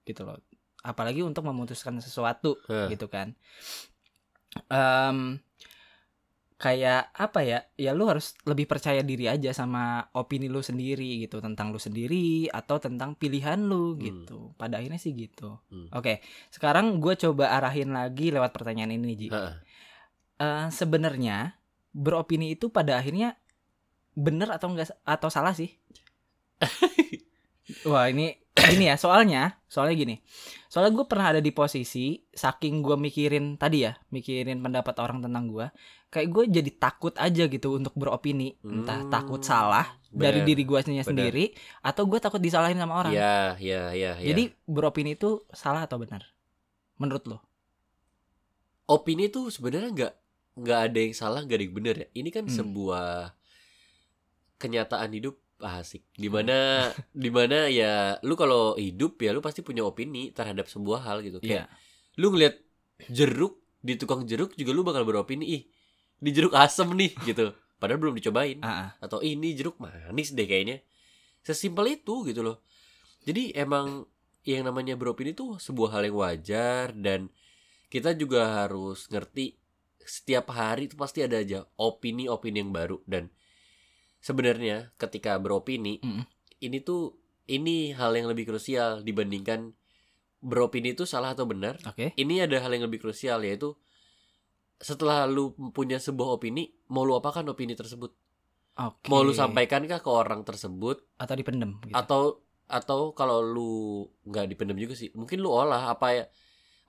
gitu 0.07 0.23
loh. 0.23 0.39
Apalagi 0.87 1.19
untuk 1.19 1.43
memutuskan 1.43 1.99
sesuatu 1.99 2.55
Hah. 2.71 2.87
gitu 2.87 3.11
kan. 3.11 3.35
Em, 4.71 5.43
kayak 6.55 7.11
apa 7.11 7.39
ya 7.43 7.59
ya 7.75 7.91
lu 7.91 8.07
harus 8.07 8.31
lebih 8.47 8.63
percaya 8.63 9.03
diri 9.03 9.27
aja 9.27 9.51
sama 9.51 10.07
opini 10.15 10.47
lu 10.47 10.63
sendiri 10.63 11.19
gitu 11.19 11.43
tentang 11.43 11.67
lu 11.69 11.77
sendiri 11.77 12.47
atau 12.47 12.79
tentang 12.79 13.11
pilihan 13.13 13.59
lu 13.59 13.91
Hmm. 13.91 13.99
gitu 13.99 14.39
pada 14.55 14.79
akhirnya 14.79 14.95
sih 14.95 15.11
gitu 15.11 15.59
Hmm. 15.67 15.91
oke 15.91 16.23
sekarang 16.49 17.03
gue 17.03 17.19
coba 17.19 17.51
arahin 17.51 17.91
lagi 17.91 18.31
lewat 18.31 18.55
pertanyaan 18.55 18.95
ini 18.95 19.13
Ji. 19.15 19.27
Eh, 19.27 20.67
sebenarnya 20.69 21.59
beropini 21.91 22.55
itu 22.55 22.71
pada 22.71 22.99
akhirnya 22.99 23.35
bener 24.15 24.47
atau 24.47 24.71
enggak 24.71 24.95
atau 25.03 25.27
salah 25.27 25.51
sih 25.51 25.75
wah 27.89 28.07
ini 28.07 28.31
ini 28.67 28.87
ya 28.87 28.95
soalnya 28.95 29.59
soalnya 29.65 29.95
gini 29.95 30.15
soalnya 30.65 30.91
gue 30.91 31.05
pernah 31.05 31.27
ada 31.31 31.41
di 31.41 31.51
posisi 31.51 32.19
saking 32.27 32.79
gue 32.79 32.95
mikirin 32.95 33.55
tadi 33.55 33.83
ya 33.83 33.93
mikirin 34.09 34.59
pendapat 34.59 34.95
orang 34.99 35.21
tentang 35.21 35.47
gue 35.47 35.67
kayak 36.09 36.27
gue 36.31 36.43
jadi 36.49 36.71
takut 36.75 37.13
aja 37.15 37.43
gitu 37.45 37.75
untuk 37.75 37.93
beropini 37.93 38.55
entah 38.61 39.03
Hmm, 39.03 39.11
takut 39.11 39.41
salah 39.41 39.99
dari 40.07 40.41
bener. 40.41 40.47
diri 40.47 40.63
gue 40.63 40.79
sendiri 41.03 41.45
atau 41.81 42.03
gue 42.05 42.19
takut 42.19 42.39
disalahin 42.39 42.79
sama 42.79 42.95
orang 42.97 43.11
Ya, 43.11 43.59
ya, 43.59 43.91
ya, 43.91 44.15
ya. 44.15 44.25
jadi 44.25 44.55
beropini 44.63 45.13
itu 45.13 45.43
salah 45.51 45.83
atau 45.83 45.99
benar 45.99 46.23
menurut 46.95 47.27
lo 47.27 47.39
opini 48.85 49.27
tuh 49.27 49.49
sebenarnya 49.49 49.89
nggak 49.91 50.13
nggak 50.55 50.79
ada 50.87 50.99
yang 51.01 51.13
salah 51.13 51.43
nggak 51.43 51.57
ada 51.57 51.65
yang 51.67 51.75
benar 51.75 51.95
ya 51.99 52.07
ini 52.15 52.29
kan 52.31 52.47
Hmm. 52.47 52.55
sebuah 52.55 53.35
kenyataan 54.55 55.11
hidup 55.11 55.35
asik. 55.61 56.03
Di 56.15 56.27
mana 56.27 56.89
di 57.13 57.29
mana 57.31 57.71
ya 57.71 58.19
lu 58.23 58.35
kalau 58.35 58.75
hidup 58.75 59.19
ya 59.21 59.31
lu 59.31 59.39
pasti 59.39 59.63
punya 59.63 59.85
opini 59.87 60.31
terhadap 60.35 60.67
sebuah 60.67 61.05
hal 61.05 61.17
gitu. 61.23 61.39
Kayak 61.39 61.71
lu 62.19 62.31
ngeliat 62.31 62.59
jeruk 63.11 63.59
di 63.85 63.99
tukang 63.99 64.25
jeruk 64.25 64.55
juga 64.57 64.71
lu 64.73 64.81
bakal 64.81 65.05
beropini 65.05 65.45
ih 65.61 65.63
di 66.19 66.29
jeruk 66.31 66.55
asem 66.55 66.87
nih 66.91 67.11
gitu. 67.23 67.53
Padahal 67.77 67.99
belum 67.99 68.15
dicobain. 68.17 68.63
Ah, 68.63 68.87
ah. 68.87 68.89
atau 69.03 69.19
"Ih, 69.19 69.35
ini 69.35 69.51
jeruk 69.53 69.77
manis 69.77 70.31
deh 70.31 70.47
kayaknya. 70.47 70.79
Sesimpel 71.43 71.99
itu 72.01 72.25
gitu 72.25 72.41
loh. 72.41 72.63
Jadi 73.27 73.53
emang 73.53 74.07
yang 74.45 74.65
namanya 74.65 74.93
beropini 74.95 75.33
tuh 75.33 75.57
sebuah 75.57 75.99
hal 75.99 76.07
yang 76.07 76.17
wajar 76.21 76.93
dan 76.93 77.33
kita 77.89 78.13
juga 78.13 78.65
harus 78.65 79.09
ngerti 79.09 79.57
setiap 80.05 80.53
hari 80.53 80.85
itu 80.85 80.93
pasti 80.93 81.25
ada 81.25 81.41
aja 81.41 81.65
opini-opini 81.81 82.61
yang 82.61 82.69
baru 82.69 83.01
dan 83.09 83.33
sebenarnya 84.25 84.89
ketika 84.97 85.37
beropini 85.37 86.01
Mm-mm. 86.01 86.25
ini 86.65 86.81
tuh 86.81 87.13
ini 87.45 87.93
hal 87.93 88.17
yang 88.17 88.25
lebih 88.25 88.49
krusial 88.49 89.05
dibandingkan 89.05 89.77
beropini 90.41 90.97
itu 90.97 91.05
salah 91.05 91.37
atau 91.37 91.45
benar. 91.45 91.77
Oke. 91.85 92.17
Ini 92.17 92.49
ada 92.49 92.57
hal 92.57 92.73
yang 92.73 92.89
lebih 92.89 93.05
krusial 93.05 93.45
yaitu 93.45 93.77
setelah 94.81 95.29
lu 95.29 95.53
punya 95.71 96.01
sebuah 96.01 96.41
opini 96.41 96.73
mau 96.89 97.05
lu 97.05 97.13
apakan 97.13 97.53
opini 97.53 97.77
tersebut? 97.77 98.09
Oke. 98.81 99.07
Mau 99.13 99.21
lu 99.21 99.31
sampaikan 99.37 99.85
kah 99.85 100.01
ke 100.01 100.09
orang 100.09 100.41
tersebut? 100.41 101.05
Atau 101.21 101.37
dipendem 101.37 101.77
gitu. 101.85 101.93
atau 101.93 102.41
atau 102.65 103.13
kalau 103.13 103.45
lu 103.45 104.09
nggak 104.25 104.49
dipendam 104.49 104.73
juga 104.73 104.97
sih 104.97 105.13
mungkin 105.13 105.37
lu 105.37 105.53
olah 105.53 105.93
apa 105.93 106.17
ya 106.17 106.25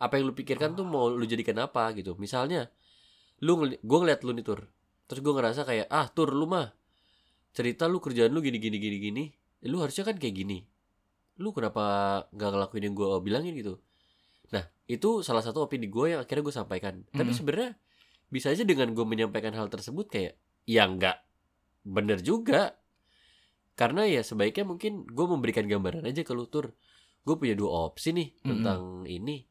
apa 0.00 0.16
yang 0.16 0.32
lu 0.32 0.32
pikirkan 0.32 0.72
tuh 0.72 0.88
mau 0.88 1.12
lu 1.12 1.24
jadikan 1.28 1.60
apa 1.60 1.92
gitu. 1.92 2.16
Misalnya 2.16 2.72
lu 3.44 3.60
gua 3.84 3.98
ngeliat 4.04 4.24
lu 4.24 4.32
nih 4.32 4.44
tur. 4.44 4.72
Terus 5.04 5.20
gua 5.20 5.36
ngerasa 5.36 5.68
kayak 5.68 5.92
ah 5.92 6.08
tur 6.08 6.32
lu 6.32 6.48
mah 6.48 6.72
cerita 7.56 7.88
lu 7.88 7.98
kerjaan 7.98 8.28
lu 8.30 8.44
gini 8.44 8.60
gini 8.60 8.76
gini 8.76 8.96
gini 9.00 9.24
lu 9.64 9.80
harusnya 9.80 10.04
kan 10.04 10.20
kayak 10.20 10.36
gini. 10.36 10.60
Lu 11.40 11.50
kenapa 11.50 11.84
nggak 12.30 12.50
ngelakuin 12.52 12.84
yang 12.86 12.94
gua 12.94 13.18
bilangin 13.18 13.56
gitu? 13.56 13.80
Nah 14.52 14.62
itu 14.86 15.24
salah 15.24 15.42
satu 15.42 15.64
opini 15.66 15.88
gue 15.90 16.14
yang 16.14 16.20
akhirnya 16.22 16.44
gue 16.44 16.54
sampaikan. 16.54 17.02
Tapi 17.10 17.32
Mhm. 17.32 17.36
sebenarnya 17.36 17.70
bisa 18.30 18.52
aja 18.52 18.62
dengan 18.62 18.92
gue 18.94 19.02
menyampaikan 19.02 19.56
hal 19.56 19.66
tersebut 19.66 20.06
kayak 20.06 20.38
ya 20.68 20.86
nggak. 20.86 21.16
Bener 21.82 22.22
juga. 22.22 22.76
Karena 23.76 24.06
ya 24.08 24.22
sebaiknya 24.22 24.64
mungkin 24.64 25.04
gue 25.04 25.26
memberikan 25.26 25.66
gambaran 25.66 26.06
aja 26.06 26.22
ke 26.22 26.32
lu 26.32 26.46
tur 26.46 26.72
gue 27.26 27.34
punya 27.34 27.58
dua 27.58 27.90
opsi 27.90 28.14
nih 28.14 28.28
Mm-mm. 28.38 28.48
tentang 28.48 28.80
ini. 29.04 29.42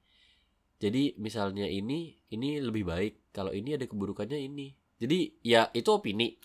Jadi 0.79 1.19
misalnya 1.19 1.67
ini 1.67 2.15
ini 2.31 2.57
lebih 2.63 2.88
baik. 2.88 3.35
Kalau 3.35 3.51
ini 3.51 3.75
ada 3.75 3.83
keburukannya 3.83 4.39
ini. 4.39 4.71
Jadi 4.95 5.43
ya 5.43 5.67
itu 5.75 5.89
opini 5.91 6.39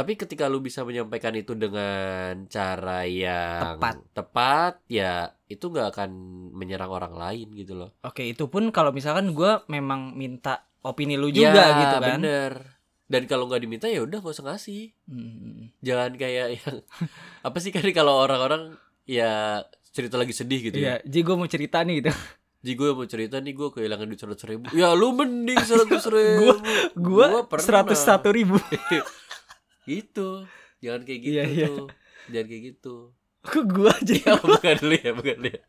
tapi 0.00 0.16
ketika 0.16 0.46
lu 0.46 0.58
bisa 0.58 0.80
menyampaikan 0.80 1.34
itu 1.34 1.52
dengan 1.52 2.46
cara 2.46 3.04
yang 3.04 3.76
Tepat. 3.76 3.96
tepat 4.10 4.72
ya 4.86 5.12
itu 5.44 5.60
nggak 5.62 5.88
akan 5.90 6.10
menyerang 6.50 6.88
orang 6.88 7.12
lain 7.12 7.52
gitu 7.52 7.76
loh 7.76 7.92
oke 8.00 8.22
itu 8.22 8.46
pun 8.46 8.70
kalau 8.70 8.90
misalkan 8.90 9.30
gue 9.30 9.60
memang 9.66 10.14
minta 10.14 10.64
opini 10.80 11.14
lu 11.14 11.28
juga 11.28 11.52
Ya, 11.52 11.66
gitu 11.78 11.96
kan 11.98 12.16
bener 12.16 12.52
dan 13.04 13.26
kalau 13.26 13.44
nggak 13.44 13.60
diminta 13.60 13.84
ya 13.84 14.00
udah 14.00 14.18
gak 14.18 14.32
usah 14.32 14.46
ngasih 14.46 14.94
Hmm. 15.04 15.68
jangan 15.78 16.14
kayak 16.14 16.56
yang 16.56 16.76
apa 17.46 17.56
sih 17.58 17.68
kan 17.68 17.84
kalau 17.90 18.16
orang-orang 18.18 18.78
ya 19.04 19.60
cerita 19.90 20.14
lagi 20.14 20.30
sedih 20.30 20.60
gitu 20.64 20.78
Iya, 20.78 21.02
ya 21.02 21.04
Ji 21.04 21.20
gue 21.20 21.34
mau 21.34 21.44
cerita 21.44 21.82
nih 21.82 22.00
gitu. 22.00 22.14
Ji 22.60 22.72
gue 22.72 22.90
mau 22.90 23.04
cerita 23.04 23.36
nih 23.36 23.52
gue 23.52 23.68
kehilangan 23.68 24.06
duit 24.06 24.20
seratus 24.20 24.44
ribu 24.46 24.70
ya 24.70 24.92
lu 24.92 25.10
mending 25.10 25.58
seratus 25.58 26.06
ribu 26.14 26.54
Gue 26.94 27.42
pernah. 27.44 27.64
seratus 27.64 27.98
satu 27.98 28.30
ribu. 28.30 28.54
Itu 29.84 30.44
jangan 30.80 31.02
kayak 31.04 31.20
gitu 31.22 31.34
Iya, 31.36 31.44
iya. 31.46 31.68
jangan 32.28 32.46
kayak 32.48 32.62
gitu. 32.74 32.94
Kok 33.40 33.64
gue 33.66 33.88
aja? 33.88 34.14
ya 34.20 34.32
bukan 34.36 34.74
dulu 34.76 34.96
ya 34.96 35.12
bukan 35.16 35.38
ya 35.48 35.60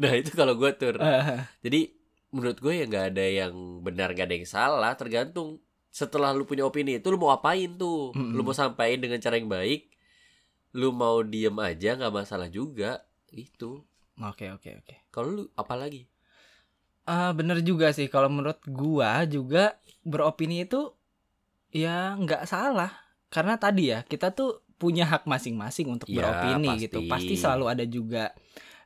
nah 0.00 0.12
itu 0.16 0.32
kalau 0.32 0.56
gue 0.56 0.70
tur. 0.74 0.96
Ah, 0.96 1.44
jadi 1.60 1.92
menurut 2.32 2.56
gue 2.56 2.72
ya 2.72 2.84
nggak 2.88 3.06
ada 3.12 3.24
yang 3.26 3.52
benar 3.84 4.16
nggak 4.16 4.26
ada 4.26 4.36
yang 4.40 4.48
salah. 4.48 4.92
Tergantung 4.96 5.60
setelah 5.92 6.32
lu 6.32 6.46
punya 6.46 6.64
opini 6.64 6.96
itu 6.96 7.10
lu 7.10 7.18
mau 7.20 7.34
apain 7.34 7.68
tuh? 7.76 8.14
Mm-mm. 8.16 8.32
lu 8.32 8.40
mau 8.40 8.56
sampaikan 8.56 8.96
dengan 9.02 9.20
cara 9.20 9.36
yang 9.36 9.50
baik 9.50 9.90
lu 10.72 10.94
mau 10.94 11.20
diem 11.20 11.52
aja 11.58 11.98
nggak 11.98 12.14
masalah 12.14 12.48
juga. 12.48 13.04
Itu 13.28 13.84
Oke 14.20 14.48
oke 14.48 14.70
oke. 14.80 14.94
kalau 15.10 15.28
lu 15.32 15.42
apa 15.52 15.74
lagi? 15.76 16.08
Ah 17.04 17.32
bener 17.32 17.60
juga 17.60 17.90
sih. 17.90 18.06
Kalau 18.06 18.32
menurut 18.32 18.60
gua 18.68 19.26
juga 19.26 19.76
beropini 20.00 20.64
itu 20.64 20.92
ya 21.70 22.14
nggak 22.14 22.46
salah. 22.46 22.90
Karena 23.30 23.54
tadi 23.56 23.94
ya 23.94 24.02
kita 24.02 24.34
tuh 24.34 24.62
punya 24.74 25.04
hak 25.06 25.28
masing-masing 25.28 25.86
untuk 25.92 26.08
Ya, 26.08 26.24
beropini 26.24 26.68
pasti. 26.68 26.82
gitu. 26.88 26.98
Pasti 27.06 27.34
selalu 27.36 27.64
ada 27.68 27.84
juga. 27.86 28.24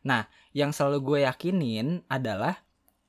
Nah 0.05 0.27
yang 0.53 0.71
selalu 0.71 0.99
gue 1.01 1.19
yakinin 1.25 2.05
adalah 2.07 2.61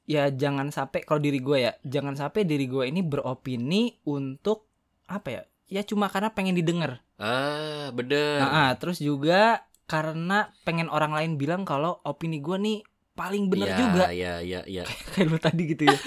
ya 0.06 0.30
jangan 0.30 0.70
sampai 0.70 1.02
kalau 1.02 1.18
diri 1.18 1.42
gue 1.42 1.58
ya 1.66 1.74
jangan 1.82 2.14
sampai 2.14 2.46
diri 2.46 2.70
gue 2.70 2.86
ini 2.86 3.02
beropini 3.02 4.00
untuk 4.06 4.70
apa 5.06 5.28
ya 5.30 5.44
ya 5.66 5.82
cuma 5.82 6.08
karena 6.08 6.32
pengen 6.32 6.56
didengar. 6.56 7.02
Ah 7.18 7.90
bener. 7.92 8.38
Nah, 8.40 8.50
ah, 8.70 8.72
terus 8.78 9.02
juga 9.02 9.66
karena 9.86 10.50
pengen 10.64 10.90
orang 10.90 11.14
lain 11.14 11.32
bilang 11.38 11.66
kalau 11.66 12.02
opini 12.02 12.38
gue 12.40 12.58
nih 12.58 12.80
paling 13.16 13.48
bener 13.48 13.68
Ya, 13.68 13.78
juga 13.78 14.06
ya 14.12 14.34
ya 14.40 14.62
ya 14.68 14.84
kayak 15.16 15.28
lu 15.32 15.38
tadi 15.40 15.64
gitu 15.66 15.88
ya. 15.88 15.98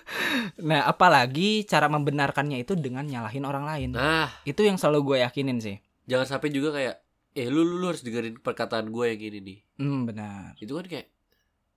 nah, 0.68 0.86
apalagi 0.86 1.66
cara 1.66 1.86
membenarkannya 1.86 2.58
itu 2.58 2.74
dengan 2.74 3.04
nyalahin 3.04 3.42
orang 3.42 3.66
lain. 3.66 3.90
nah 3.92 4.30
Itu 4.42 4.62
yang 4.62 4.78
selalu 4.78 4.98
gue 5.04 5.16
yakinin 5.20 5.58
sih. 5.58 5.76
jangan 6.04 6.26
sampai 6.30 6.48
juga 6.48 6.70
kayak 6.70 6.94
eh 7.32 7.48
lu 7.48 7.60
lu, 7.60 7.76
lu 7.76 7.86
harus 7.86 8.00
dengerin 8.00 8.38
perkataan 8.38 8.86
gue 8.86 9.04
yang 9.04 9.18
gini 9.18 9.38
nih 9.40 9.58
Hmm, 9.76 10.04
benar. 10.04 10.54
itu 10.56 10.70
kan 10.70 10.84
kayak 10.84 11.08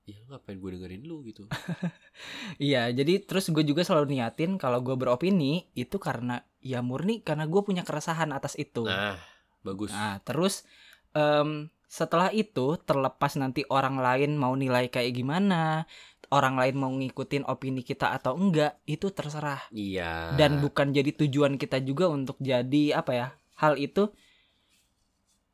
ya 0.03 0.19
ngapain 0.23 0.55
gue 0.55 0.69
dengerin 0.69 1.01
lu 1.01 1.23
gitu 1.23 1.47
Iya, 2.61 2.89
jadi 2.91 3.21
terus 3.21 3.49
gue 3.49 3.63
juga 3.63 3.81
selalu 3.81 4.13
niatin 4.13 4.55
kalau 4.55 4.79
gue 4.79 4.93
beropini 4.93 5.65
itu 5.73 5.97
karena 5.97 6.39
ya 6.59 6.79
murni 6.81 7.19
karena 7.19 7.45
gue 7.45 7.61
punya 7.61 7.81
keresahan 7.81 8.29
atas 8.29 8.53
itu. 8.55 8.83
nah 8.83 9.17
bagus 9.61 9.91
Nah, 9.91 10.19
terus 10.21 10.63
em, 11.11 11.71
setelah 11.87 12.29
itu 12.29 12.75
terlepas 12.83 13.35
nanti 13.35 13.63
orang 13.67 13.97
lain 13.97 14.35
mau 14.35 14.51
nilai 14.53 14.91
kayak 14.91 15.15
gimana, 15.15 15.87
orang 16.27 16.59
lain 16.59 16.75
mau 16.75 16.91
ngikutin 16.91 17.47
opini 17.47 17.79
kita 17.81 18.11
atau 18.11 18.35
enggak, 18.35 18.75
itu 18.83 19.07
terserah. 19.09 19.63
iya 19.71 20.35
dan 20.35 20.59
bukan 20.59 20.91
jadi 20.91 21.15
tujuan 21.15 21.55
kita 21.55 21.79
juga 21.79 22.11
untuk 22.11 22.35
jadi 22.37 22.99
apa 22.99 23.11
ya 23.15 23.27
hal 23.55 23.79
itu 23.79 24.11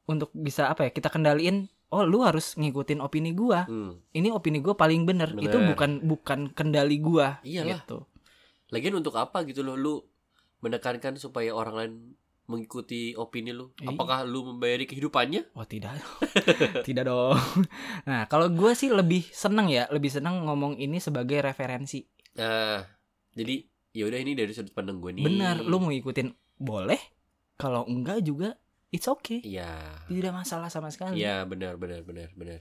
untuk 0.03 0.33
bisa 0.35 0.67
apa 0.67 0.89
ya 0.89 0.91
kita 0.91 1.07
kendaliin 1.07 1.69
oh 1.93 2.03
lu 2.03 2.25
harus 2.25 2.57
ngikutin 2.57 2.99
opini 2.99 3.31
gua 3.31 3.63
Hmm. 3.69 4.01
ini 4.11 4.33
opini 4.33 4.59
gua 4.59 4.73
paling 4.73 5.05
bener, 5.05 5.31
Bener. 5.31 5.47
itu 5.47 5.57
bukan 5.61 5.91
bukan 6.03 6.39
kendali 6.51 6.97
gua 6.99 7.39
Iyalah. 7.45 7.79
gitu 7.85 8.03
Lagian 8.73 8.97
untuk 8.97 9.13
apa 9.15 9.45
gitu 9.45 9.61
loh 9.61 9.77
lu 9.77 10.01
menekankan 10.59 11.13
supaya 11.15 11.53
orang 11.53 11.75
lain 11.77 11.93
mengikuti 12.45 13.13
opini 13.13 13.49
lu? 13.49 13.71
Iya. 13.77 13.89
Apakah 13.89 14.23
lu 14.23 14.43
membayari 14.45 14.83
kehidupannya? 14.83 15.53
oh 15.53 15.63
tidak 15.63 15.95
tidak 16.87 17.03
dong 17.05 17.39
nah 18.03 18.25
kalau 18.25 18.47
gua 18.47 18.73
sih 18.73 18.87
lebih 18.87 19.23
seneng 19.25 19.67
ya 19.67 19.87
lebih 19.89 20.09
seneng 20.09 20.43
ngomong 20.43 20.75
ini 20.75 20.97
sebagai 20.97 21.39
referensi 21.39 22.03
Nah, 22.33 22.81
jadi 23.31 23.61
ya 23.91 24.03
udah 24.03 24.17
ini 24.17 24.33
dari 24.33 24.49
sudut 24.49 24.73
pandang 24.73 24.97
gue 24.97 25.13
nih. 25.13 25.21
benar 25.21 25.61
lu 25.61 25.77
mau 25.77 25.87
ngikutin 25.87 26.33
boleh 26.55 26.97
kalau 27.55 27.85
enggak 27.85 28.21
juga 28.21 28.57
it's 28.89 29.05
okay 29.05 29.37
Iya. 29.39 30.01
tidak 30.09 30.33
masalah 30.35 30.67
sama 30.67 30.89
sekali 30.89 31.21
Iya, 31.21 31.45
benar 31.45 31.77
benar 31.77 32.01
benar 32.01 32.33
benar. 32.33 32.59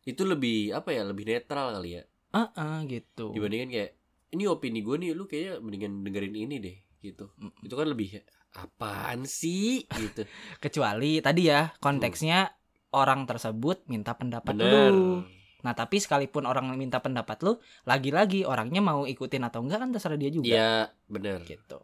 Itu 0.00 0.24
lebih 0.24 0.72
apa 0.72 0.90
ya? 0.90 1.02
Lebih 1.02 1.26
netral 1.26 1.74
kali 1.74 1.98
ya 1.98 2.02
Ah, 2.30 2.48
ah, 2.54 2.78
gitu 2.84 3.34
dibandingkan 3.34 3.68
kayak 3.68 3.90
ini 4.30 4.46
opini 4.46 4.80
gue 4.80 4.96
nih 4.96 5.10
lu 5.10 5.26
kayaknya 5.26 5.58
mendingan 5.58 5.92
dengerin 6.00 6.34
ini 6.38 6.56
deh 6.56 6.76
gitu 7.02 7.34
Mm. 7.34 7.52
itu 7.60 7.74
kan 7.74 7.86
lebih 7.86 8.08
apaan 8.52 9.24
sih 9.24 9.86
gitu 9.86 10.26
Kecuali 10.64 11.22
tadi 11.22 11.46
ya 11.46 11.70
konteksnya 11.78 12.50
orang 12.90 13.22
tersebut 13.24 13.86
minta 13.86 14.18
pendapat 14.18 14.54
bener 14.58 14.90
lu. 14.90 15.22
Nah, 15.60 15.76
tapi 15.76 16.00
sekalipun 16.00 16.48
orang 16.48 16.72
minta 16.72 17.04
pendapat 17.04 17.36
lu, 17.44 17.60
lagi-lagi 17.84 18.48
orangnya 18.48 18.80
mau 18.80 19.04
ikutin 19.04 19.44
atau 19.44 19.60
enggak 19.60 19.84
kan 19.84 19.92
terserah 19.92 20.16
dia 20.16 20.32
juga. 20.32 20.48
iya 20.48 20.72
bener 21.04 21.44
Gitu. 21.44 21.78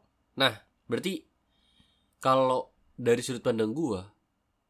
berarti 0.86 1.26
kalau 2.18 2.72
dari 2.94 3.20
sudut 3.20 3.42
pandang 3.42 3.74
gua 3.74 4.06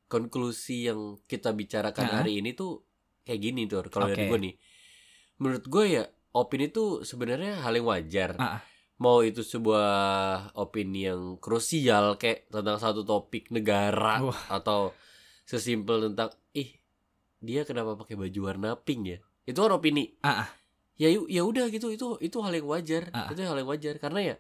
konklusi 0.07 0.89
yang 0.89 1.21
kita 1.27 1.53
bicarakan 1.53 2.05
Nah. 2.09 2.17
hari 2.23 2.41
ini 2.41 2.53
tuh 2.53 2.83
kayak 3.23 3.41
gini 3.43 3.67
tuh 3.67 3.87
kalau 3.87 4.11
dari 4.11 4.27
Oke. 4.27 4.31
gua 4.31 4.39
nih 4.41 4.55
menurut 5.37 5.65
gua 5.69 5.85
ya 5.85 6.03
opini 6.33 6.67
tuh 6.69 7.03
sebenarnya 7.03 7.61
hal 7.61 7.75
yang 7.75 7.87
wajar 7.87 8.35
ah. 8.39 8.61
Mau 8.97 9.21
itu 9.21 9.45
sebuah 9.45 9.91
opini 10.57 11.05
yang 11.05 11.37
krusial 11.37 12.17
kayak 12.17 12.49
tentang 12.49 12.81
satu 12.81 13.05
topik 13.05 13.53
negara 13.53 14.25
Wah. 14.25 14.41
atau 14.49 14.97
sesimpel 15.45 16.09
tentang 16.11 16.33
ih 16.57 16.81
dia 17.39 17.69
kenapa 17.69 17.95
pakai 17.95 18.17
baju 18.17 18.41
warna 18.41 18.73
pink 18.75 19.03
ya 19.05 19.19
itu 19.45 19.59
kan 19.61 19.73
opini 19.77 20.17
Ah, 20.25 20.45
ah. 20.45 20.49
ya 20.97 21.13
ya 21.13 21.45
udah 21.45 21.69
gitu 21.69 21.93
itu 21.93 22.17
itu 22.19 22.37
hal 22.41 22.57
yang 22.57 22.67
wajar 22.67 23.13
Ah. 23.13 23.29
itu 23.29 23.45
hal 23.45 23.55
yang 23.55 23.69
wajar 23.69 24.01
karena 24.01 24.35
ya 24.35 24.37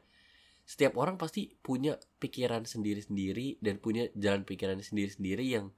setiap 0.67 0.99
orang 0.99 1.15
pasti 1.15 1.55
punya 1.63 1.95
pikiran 2.19 2.67
sendiri-sendiri 2.67 3.63
dan 3.63 3.79
punya 3.79 4.11
jalan 4.19 4.43
pikiran 4.43 4.81
sendiri-sendiri 4.83 5.47
yang 5.47 5.71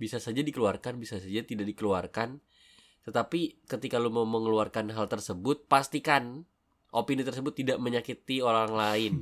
bisa 0.00 0.16
saja 0.16 0.40
dikeluarkan 0.40 0.96
bisa 0.96 1.20
saja 1.20 1.44
tidak 1.44 1.68
dikeluarkan 1.76 2.40
tetapi 3.04 3.60
ketika 3.68 4.00
lu 4.00 4.08
mau 4.08 4.24
mengeluarkan 4.24 4.88
hal 4.96 5.10
tersebut 5.12 5.68
pastikan 5.68 6.48
opini 6.90 7.22
tersebut 7.22 7.52
tidak 7.52 7.76
menyakiti 7.76 8.38
orang 8.38 8.70
lain. 8.70 9.14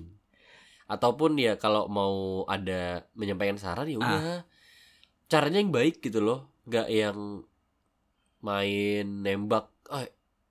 Ataupun 0.87 1.37
ya 1.37 1.55
kalau 1.55 1.85
mau 1.87 2.15
ada 2.45 3.05
menyampaikan 3.13 3.57
saran 3.57 3.85
ya 3.85 3.99
udah. 3.99 4.41
Caranya 5.27 5.61
yang 5.61 5.69
baik 5.69 6.01
gitu 6.01 6.19
loh. 6.19 6.49
Nggak 6.65 6.89
yang 6.89 7.45
main 8.39 9.05
nembak 9.21 9.67
ah 9.91 10.07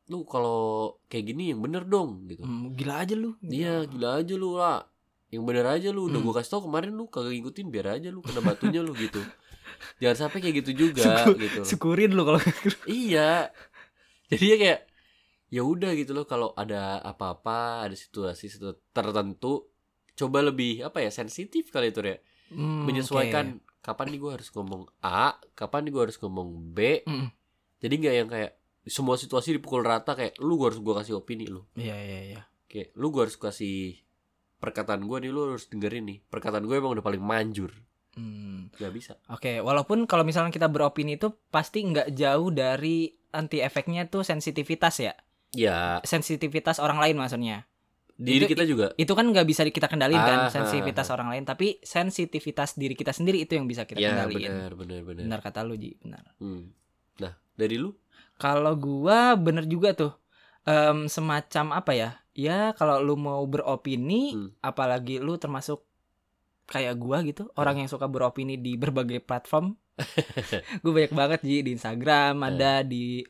lu 0.08 0.24
kalau 0.24 0.96
kayak 1.08 1.26
gini 1.28 1.52
yang 1.52 1.60
bener 1.60 1.84
dong 1.84 2.28
gitu. 2.28 2.44
Hmm, 2.44 2.72
gila 2.74 3.02
aja 3.02 3.14
lu. 3.14 3.34
Iya 3.42 3.84
gila 3.86 4.22
aja 4.22 4.34
lu 4.34 4.56
lah 4.56 4.86
Yang 5.28 5.44
bener 5.44 5.66
aja 5.68 5.90
lu. 5.90 6.08
Udah 6.08 6.20
Hmm. 6.20 6.28
gue 6.30 6.36
kasih 6.38 6.52
tau 6.54 6.64
kemarin 6.64 6.94
lu 6.94 7.08
Kagak 7.08 7.34
ngikutin 7.34 7.68
biar 7.68 8.00
aja 8.00 8.08
lu 8.08 8.22
Kena 8.22 8.40
batunya 8.40 8.80
lu 8.80 8.96
gitu. 8.96 9.20
Jangan 10.00 10.28
sampai 10.28 10.40
kayak 10.40 10.64
gitu 10.64 10.72
juga 10.88 11.04
Syukur- 11.04 11.38
gitu. 11.38 11.62
Syukurin 11.66 12.12
lu 12.14 12.24
kalau 12.24 12.40
Iya. 12.88 13.52
Jadi 14.28 14.46
ya 14.46 14.56
kayak 14.58 14.80
ya 15.48 15.64
udah 15.64 15.96
gitu 15.96 16.12
loh 16.12 16.28
kalau 16.28 16.52
ada 16.54 17.00
apa-apa 17.00 17.88
ada 17.88 17.96
situasi 17.96 18.52
situ 18.52 18.76
tertentu 18.92 19.72
coba 20.18 20.44
lebih 20.44 20.84
apa 20.84 21.00
ya 21.00 21.12
sensitif 21.14 21.72
kali 21.72 21.92
itu 21.92 22.04
ya 22.04 22.18
Hmm, 22.48 22.88
menyesuaikan 22.88 23.60
kapan 23.84 24.08
nih 24.16 24.20
gue 24.24 24.32
harus 24.40 24.48
ngomong 24.56 24.88
A 25.04 25.36
kapan 25.52 25.84
nih 25.84 25.92
gue 25.92 26.04
harus 26.08 26.16
ngomong 26.16 26.72
B. 26.72 27.04
Mm, 27.04 27.28
jadi 27.84 27.94
nggak 28.00 28.16
yang 28.24 28.30
kayak 28.32 28.52
semua 28.88 29.20
situasi 29.20 29.60
dipukul 29.60 29.84
rata 29.84 30.16
kayak 30.16 30.40
lu 30.40 30.56
gue 30.56 30.72
harus 30.72 30.80
gue 30.80 30.94
kasih 30.96 31.20
opini 31.20 31.44
lu 31.52 31.68
Iya 31.76 31.96
iya 32.00 32.20
iya. 32.24 32.42
Kayak 32.72 32.96
lu 32.96 33.12
gue 33.12 33.28
harus 33.28 33.36
kasih 33.36 34.00
perkataan 34.64 35.04
gue 35.04 35.18
nih 35.28 35.32
lu 35.36 35.54
harus 35.54 35.68
dengerin 35.68 36.08
nih 36.08 36.18
perkataan 36.32 36.64
gue 36.64 36.76
emang 36.80 36.96
udah 36.96 37.04
paling 37.04 37.20
manjur 37.20 37.72
Hmm. 38.18 38.74
bisa 38.90 39.22
Oke, 39.30 39.62
walaupun 39.62 40.10
kalau 40.10 40.26
misalnya 40.26 40.50
kita 40.50 40.66
beropini 40.66 41.22
itu 41.22 41.30
pasti 41.54 41.86
nggak 41.86 42.18
jauh 42.18 42.50
dari 42.50 43.14
anti 43.30 43.62
efeknya 43.62 44.10
tuh 44.10 44.26
sensitivitas 44.26 44.98
ya. 44.98 45.14
Ya 45.52 46.00
Sensitivitas 46.02 46.78
orang 46.78 46.98
lain 46.98 47.16
maksudnya. 47.16 47.64
diri 48.14 48.44
Itu- 48.44 48.52
kita 48.52 48.66
juga 48.66 48.88
Itu 48.96 49.14
kan 49.14 49.30
nggak 49.30 49.46
bisa 49.46 49.62
kita 49.64 49.86
kendalin 49.86 50.18
Ah, 50.18 50.26
kan 50.26 50.40
sensitivitas 50.50 51.06
orang 51.08 51.30
lain, 51.30 51.44
tapi 51.44 51.78
sensitivitas 51.82 52.74
diri 52.74 52.94
kita 52.94 53.14
sendiri 53.14 53.40
itu 53.40 53.54
yang 53.54 53.64
bisa 53.64 53.86
kita 53.86 53.96
ya 53.96 54.18
kendaliin. 54.18 54.50
benar 54.50 54.72
benar 54.74 55.02
benar 55.04 55.22
Benar 55.24 55.40
kata 55.40 55.62
lu 55.62 55.78
Ji, 55.78 55.94
benar. 55.98 56.26
Hmm. 56.38 56.74
nah 57.18 57.38
dari 57.54 57.78
lu 57.78 57.94
Kalau 58.36 58.74
gua 58.74 59.34
bener 59.34 59.66
juga 59.66 59.94
tuh 59.94 60.14
Em, 60.64 61.08
semacam 61.08 61.66
apa 61.74 61.92
ya? 61.92 62.10
Ya 62.34 62.74
kalau 62.74 63.00
lu 63.00 63.16
mau 63.16 63.40
beropini, 63.44 64.34
Hmm. 64.34 64.50
apalagi 64.60 65.16
lu 65.18 65.38
termasuk 65.38 65.80
kayak 66.66 66.98
gua 66.98 67.22
gitu, 67.22 67.48
orang 67.54 67.80
yang 67.80 67.88
suka 67.88 68.04
beropini 68.06 68.58
di 68.58 68.76
berbagai 68.76 69.22
platform. 69.22 69.80
gue 70.82 70.92
banyak 70.92 71.10
banget 71.12 71.40
Ji 71.42 71.62
di 71.62 71.72
Instagram, 71.72 72.36
Eh. 72.38 72.48
ada 72.50 72.82
di 72.82 73.24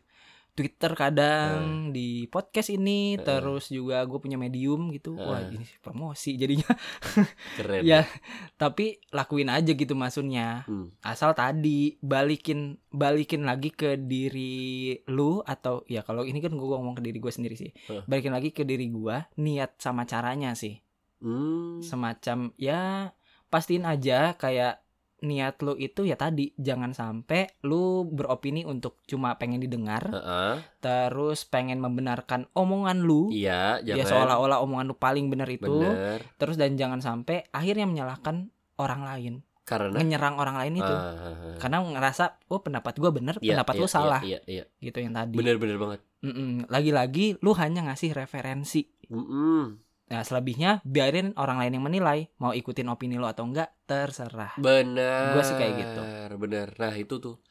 Twitter 0.57 0.97
kadang, 0.97 1.93
di 1.93 2.25
podcast 2.25 2.73
ini, 2.73 3.13
Eh. 3.13 3.21
terus 3.21 3.69
juga 3.69 4.01
gue 4.01 4.17
punya 4.17 4.41
medium 4.41 4.89
gitu. 4.89 5.13
Wah, 5.13 5.45
Eh. 5.45 5.53
ini 5.53 5.65
promosi 5.79 6.33
jadinya. 6.33 6.65
keren 7.61 7.85
Ya. 7.85 8.09
Tapi 8.57 8.97
lakuin 9.13 9.53
aja 9.53 9.69
gitu 9.69 9.93
maksudnya. 9.93 10.65
Hmm. 10.65 10.89
Asal 11.05 11.37
tadi 11.37 12.01
balikin 12.01 12.81
balikin 12.89 13.45
lagi 13.45 13.69
ke 13.69 14.01
diri 14.01 14.97
lu 15.05 15.45
atau 15.45 15.85
ya 15.85 16.01
kalau 16.01 16.25
ini 16.25 16.41
kan 16.41 16.57
gue 16.57 16.65
ngomong 16.65 16.97
ke 16.97 17.05
diri 17.05 17.21
gue 17.21 17.29
sendiri 17.29 17.53
sih. 17.53 17.69
Eh. 17.93 18.01
Balikin 18.09 18.33
lagi 18.33 18.49
ke 18.49 18.65
diri 18.65 18.89
gua 18.89 19.29
niat 19.37 19.77
sama 19.77 20.09
caranya 20.09 20.57
sih. 20.57 20.81
Hmm. 21.21 21.85
Semacam 21.85 22.49
ya 22.57 23.13
pastiin 23.53 23.85
aja 23.85 24.33
kayak 24.33 24.81
niat 25.17 25.57
lu 25.65 25.73
itu 25.73 26.05
ya 26.05 26.13
tadi 26.13 26.53
jangan 26.61 26.93
sampai 26.93 27.49
lu 27.65 28.05
beropini 28.05 28.61
untuk 28.69 29.01
cuma 29.09 29.33
pengen 29.41 29.65
didengar 29.65 30.13
Heeh. 30.13 30.61
terus 30.77 31.41
pengen 31.49 31.81
membenarkan 31.81 32.45
omongan 32.53 33.01
lu. 33.01 33.33
Iya 33.33 33.81
ya 33.81 33.97
jangan. 33.97 34.09
seolah-olah 34.13 34.61
omongan 34.61 34.85
lu 34.93 34.95
paling 34.97 35.25
benar 35.33 35.49
itu. 35.49 35.65
Bener. 35.65 36.21
Terus 36.37 36.55
dan 36.61 36.77
jangan 36.77 37.01
sampai 37.01 37.49
akhirnya 37.49 37.89
menyalahkan 37.89 38.53
orang 38.77 39.01
lain. 39.01 39.33
Karena? 39.67 39.99
Menyerang 39.99 40.39
orang 40.39 40.55
lain 40.55 40.79
itu. 40.79 40.95
Ah, 40.95 41.59
karena 41.59 41.83
ngerasa 41.83 42.39
oh 42.47 42.63
pendapat 42.63 42.95
gua 43.03 43.11
bener 43.11 43.35
iya, 43.43 43.59
pendapat 43.59 43.73
iya, 43.75 43.81
lu 43.83 43.87
salah. 43.91 44.21
iya, 44.23 44.39
iya, 44.47 44.63
iya. 44.63 44.79
gitu 44.79 45.03
yang 45.03 45.11
tadi. 45.11 45.35
Bener 45.35 45.59
bener 45.59 45.75
banget. 45.75 45.99
Mm-mm. 46.17 46.65
lagi-lagi 46.71 47.37
lu 47.43 47.51
hanya 47.57 47.83
ngasih 47.91 48.15
referensi. 48.15 48.87
Mm-mm. 49.11 49.86
Nah 50.07 50.23
selebihnya 50.23 50.79
biarin 50.87 51.35
orang 51.35 51.59
lain 51.59 51.75
yang 51.79 51.85
menilai 51.85 52.31
mau 52.39 52.55
ikutin 52.55 52.87
opini 52.87 53.19
lu 53.19 53.27
atau 53.27 53.43
enggak 53.43 53.75
terserah. 53.83 54.55
Bener. 54.55 55.35
Gua 55.35 55.43
sih 55.43 55.55
kayak 55.59 55.73
gitu. 55.75 56.01
bener. 56.39 56.67
Nah 56.79 56.95
itu 56.95 57.19
tuh. 57.19 57.43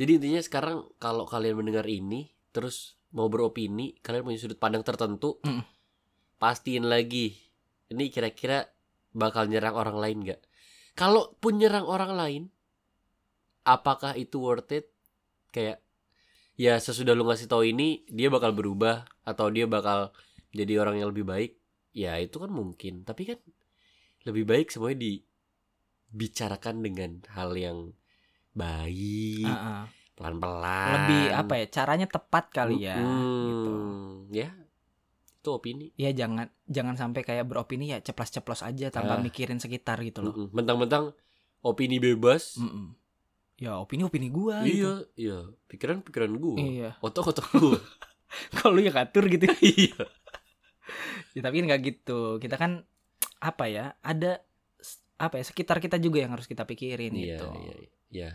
Jadi 0.00 0.16
intinya 0.16 0.40
sekarang 0.40 0.88
kalau 0.96 1.28
kalian 1.28 1.60
mendengar 1.60 1.84
ini 1.84 2.32
terus 2.56 2.96
mau 3.12 3.28
beropini 3.28 4.00
kalian 4.00 4.24
punya 4.24 4.38
sudut 4.40 4.56
pandang 4.56 4.80
tertentu 4.86 5.42
Mm. 5.44 5.66
pastiin 6.40 6.86
lagi 6.88 7.36
ini 7.90 8.08
kira-kira 8.08 8.70
bakal 9.12 9.44
nyerang 9.50 9.76
orang 9.76 10.00
lain 10.00 10.18
nggak? 10.24 10.40
Kalau 10.96 11.36
pun 11.36 11.60
nyerang 11.60 11.84
orang 11.84 12.16
lain 12.16 12.42
apakah 13.68 14.16
itu 14.16 14.40
worth 14.40 14.72
it? 14.72 14.88
Kayak 15.52 15.84
ya 16.56 16.80
sesudah 16.80 17.12
lu 17.12 17.28
ngasih 17.28 17.44
tahu 17.50 17.68
ini 17.68 18.08
dia 18.08 18.32
bakal 18.32 18.56
berubah 18.56 19.04
atau 19.28 19.52
dia 19.52 19.68
bakal 19.68 20.16
jadi 20.56 20.80
orang 20.80 20.96
yang 21.02 21.12
lebih 21.12 21.28
baik 21.28 21.59
ya 21.90 22.16
itu 22.16 22.36
kan 22.36 22.50
mungkin 22.50 23.02
tapi 23.02 23.22
kan 23.26 23.38
lebih 24.22 24.44
baik 24.44 24.70
semuanya 24.70 25.00
dibicarakan 25.00 26.82
dengan 26.82 27.10
hal 27.30 27.54
yang 27.54 27.78
baik 28.52 29.46
ah. 29.46 29.86
pelan-pelan 30.18 30.90
lebih 30.96 31.24
apa 31.32 31.54
ya 31.56 31.66
caranya 31.70 32.06
tepat 32.06 32.50
kali 32.50 32.82
ya 32.82 32.98
Mm-mm. 32.98 33.46
gitu 33.48 33.72
ya 34.34 34.50
itu 35.40 35.48
opini 35.48 35.88
ya 35.96 36.12
jangan 36.12 36.52
jangan 36.68 36.98
sampai 36.98 37.24
kayak 37.24 37.48
beropini 37.48 37.94
ya 37.94 37.98
ceplos-ceplos 37.98 38.60
aja 38.60 38.92
tanpa 38.92 39.16
Ah. 39.16 39.22
mikirin 39.22 39.56
sekitar 39.56 40.02
gitu 40.04 40.20
loh 40.20 40.34
Mm-mm. 40.34 40.48
mentang-mentang 40.52 41.14
opini 41.62 41.96
bebas 41.96 42.58
Mm-mm. 42.60 42.92
ya 43.56 43.80
opini 43.80 44.04
opini 44.04 44.28
gua 44.28 44.60
iya 44.66 45.00
iya 45.16 45.48
pikiran 45.70 46.02
pikiran 46.04 46.28
gitu. 46.36 46.42
gua 46.42 46.56
iya 46.60 46.90
otak 47.00 47.24
otak 47.24 47.46
gua 47.54 47.78
kalau 48.58 48.76
lu 48.76 48.84
yang 48.84 48.94
ngatur 48.98 49.24
gitu 49.30 49.46
iya 49.64 49.96
ya, 51.32 51.40
tapi 51.40 51.60
kan 51.60 51.66
nggak 51.70 51.82
gitu. 51.82 52.20
Kita 52.38 52.56
kan 52.56 52.82
apa 53.40 53.64
ya 53.66 53.84
ada 54.00 54.40
apa 55.16 55.36
ya 55.36 55.44
sekitar 55.44 55.78
kita 55.78 55.96
juga 55.96 56.20
yang 56.20 56.32
harus 56.32 56.44
kita 56.44 56.64
pikirin 56.64 57.12
iya 57.12 57.36
gitu. 57.36 57.46
iya 57.52 57.74
iya. 58.10 58.30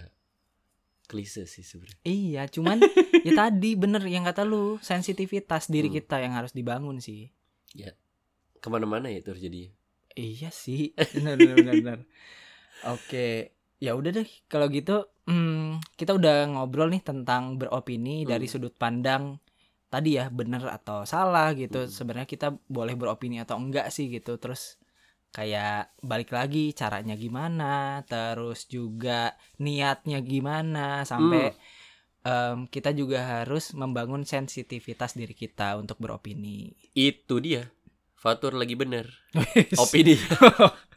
Klise 1.06 1.46
sih 1.46 1.62
sebenarnya. 1.62 2.02
Iya 2.02 2.44
cuman 2.50 2.82
ya 3.26 3.32
tadi 3.34 3.78
bener 3.78 4.02
yang 4.06 4.26
kata 4.26 4.42
lu 4.42 4.82
sensitivitas 4.82 5.70
diri 5.70 5.90
Hmm. 5.90 5.98
kita 5.98 6.18
yang 6.18 6.34
harus 6.34 6.52
dibangun 6.52 6.98
sih. 6.98 7.30
Ke 8.58 8.68
mana-mana 8.70 9.14
ya 9.14 9.22
itu 9.22 9.30
terjadi 9.30 9.70
iya 10.16 10.50
sih. 10.50 10.96
Benar 11.14 11.38
benar 11.38 11.56
benar, 11.60 11.76
benar. 11.76 12.00
oke 12.88 13.54
ya 13.78 13.92
udah 13.94 14.12
deh. 14.16 14.30
Kalau 14.50 14.66
gitu 14.70 15.06
hmm, 15.26 15.78
kita 15.94 16.18
udah 16.18 16.50
ngobrol 16.50 16.90
nih 16.90 17.02
tentang 17.02 17.58
beropini 17.58 18.24
dari 18.24 18.50
Hmm. 18.50 18.54
sudut 18.58 18.74
pandang 18.74 19.38
tadi 19.96 20.20
ya 20.20 20.28
bener 20.28 20.68
atau 20.68 21.08
salah 21.08 21.56
gitu 21.56 21.88
Hmm. 21.88 21.92
sebenarnya 21.92 22.28
kita 22.28 22.48
boleh 22.68 22.94
beropini 22.94 23.40
atau 23.40 23.56
enggak 23.56 23.88
sih 23.88 24.12
gitu 24.12 24.36
terus 24.36 24.76
kayak 25.32 25.96
balik 26.00 26.32
lagi 26.32 26.72
caranya 26.72 27.16
gimana 27.16 28.04
terus 28.04 28.68
juga 28.68 29.32
niatnya 29.58 30.20
gimana 30.20 31.04
sampai 31.04 31.52
em, 32.24 32.58
kita 32.66 32.92
juga 32.92 33.20
harus 33.40 33.72
membangun 33.72 34.24
sensitivitas 34.24 35.14
diri 35.14 35.32
kita 35.32 35.76
untuk 35.76 36.00
beropini. 36.00 36.72
Itu 36.92 37.38
dia. 37.38 37.68
Fatur 38.16 38.56
lagi 38.56 38.74
bener. 38.74 39.06
Opini. 39.84 40.16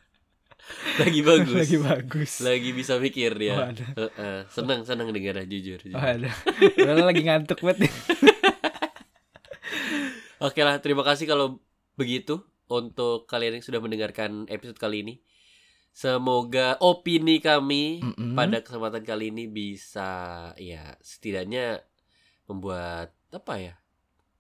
lagi 1.03 1.21
bagus. 1.21 1.59
Lagi 1.59 1.79
bagus. 1.81 2.33
Lagi 2.41 2.71
bisa 2.73 2.97
mikir 2.97 3.35
dia. 3.37 3.59
Waduh. 3.59 3.91
Heeh, 3.97 4.39
senang 4.49 4.87
senang 4.87 5.11
dengar 5.11 5.43
jujur. 5.45 5.83
jujur. 5.83 5.99
Padahal 6.79 7.05
lagi 7.05 7.23
ngantuk 7.27 7.61
banget. 7.61 7.91
Oke 10.39 10.63
lah, 10.63 10.79
terima 10.79 11.03
kasih 11.03 11.27
kalau 11.27 11.59
begitu 11.95 12.39
untuk 12.69 13.27
kalian 13.27 13.59
yang 13.59 13.65
sudah 13.65 13.81
mendengarkan 13.81 14.47
episode 14.47 14.79
kali 14.79 15.03
ini. 15.03 15.15
Semoga 15.91 16.79
opini 16.79 17.43
kami 17.43 17.99
Mm-mm. 17.99 18.39
pada 18.39 18.63
kesempatan 18.63 19.03
kali 19.03 19.35
ini 19.35 19.51
bisa 19.51 20.11
ya 20.55 20.95
setidaknya 21.03 21.83
membuat 22.47 23.11
apa 23.29 23.55
ya 23.59 23.75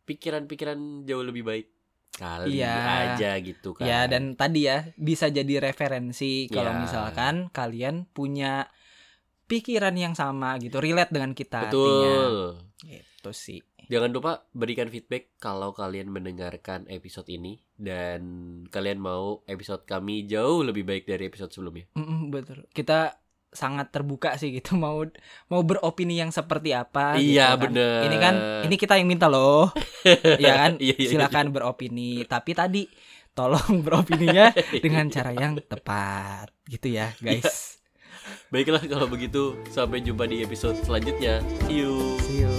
pikiran-pikiran 0.06 0.78
jauh 1.02 1.26
lebih 1.26 1.42
baik 1.42 1.66
kali 2.14 2.62
Iya. 2.62 2.78
aja 3.10 3.30
gitu 3.42 3.74
kan. 3.74 3.84
Ya 3.84 4.06
dan 4.06 4.38
tadi 4.38 4.70
ya 4.70 4.86
bisa 4.94 5.28
jadi 5.28 5.58
referensi 5.60 6.46
kalau 6.46 6.72
Ya. 6.72 6.78
misalkan 6.78 7.50
kalian 7.50 8.06
punya 8.06 8.70
pikiran 9.46 9.96
yang 9.96 10.14
sama 10.14 10.60
gitu, 10.62 10.78
relate 10.78 11.10
dengan 11.10 11.34
kita 11.34 11.66
artinya. 11.66 11.74
betul. 11.74 12.34
Gitu 12.86 13.30
sih. 13.32 13.60
Jangan 13.88 14.12
lupa 14.12 14.44
berikan 14.52 14.92
feedback 14.92 15.32
kalau 15.40 15.72
kalian 15.72 16.12
mendengarkan 16.12 16.84
episode 16.92 17.24
ini 17.32 17.56
dan 17.72 18.20
kalian 18.68 19.00
mau 19.00 19.40
episode 19.48 19.88
kami 19.88 20.28
jauh 20.28 20.60
lebih 20.60 20.84
baik 20.84 21.08
dari 21.08 21.24
episode 21.24 21.48
sebelumnya. 21.48 21.88
Mm-mm, 21.96 22.28
betul. 22.28 22.68
Kita 22.68 23.16
sangat 23.48 23.88
terbuka 23.88 24.36
sih 24.36 24.52
gitu 24.52 24.76
mau 24.76 25.00
mau 25.48 25.64
beropini 25.64 26.20
yang 26.20 26.28
seperti 26.28 26.76
apa 26.76 27.16
gitu 27.16 27.40
Iya, 27.40 27.56
kan. 27.56 27.60
bener. 27.64 27.98
Ini 28.04 28.16
kan 28.20 28.34
ini 28.68 28.76
kita 28.76 29.00
yang 29.00 29.08
minta 29.08 29.24
loh. 29.24 29.72
ya 30.44 30.52
kan? 30.52 30.76
Iya, 30.76 30.94
iya, 31.00 31.08
Silakan 31.08 31.48
beropini, 31.48 32.28
tapi 32.28 32.52
tadi 32.52 32.84
tolong 33.32 33.80
beropininya 33.80 34.52
dengan 34.84 35.08
cara 35.08 35.32
yang 35.32 35.56
tepat 35.64 36.52
gitu 36.68 36.92
ya, 36.92 37.16
guys. 37.24 37.80
Baiklah 38.52 38.84
kalau 38.84 39.08
begitu 39.08 39.56
sampai 39.72 40.04
jumpa 40.04 40.28
di 40.28 40.44
episode 40.44 40.76
selanjutnya. 40.84 41.40
See 41.64 41.80
you. 41.80 42.20
See 42.20 42.44
you. 42.44 42.57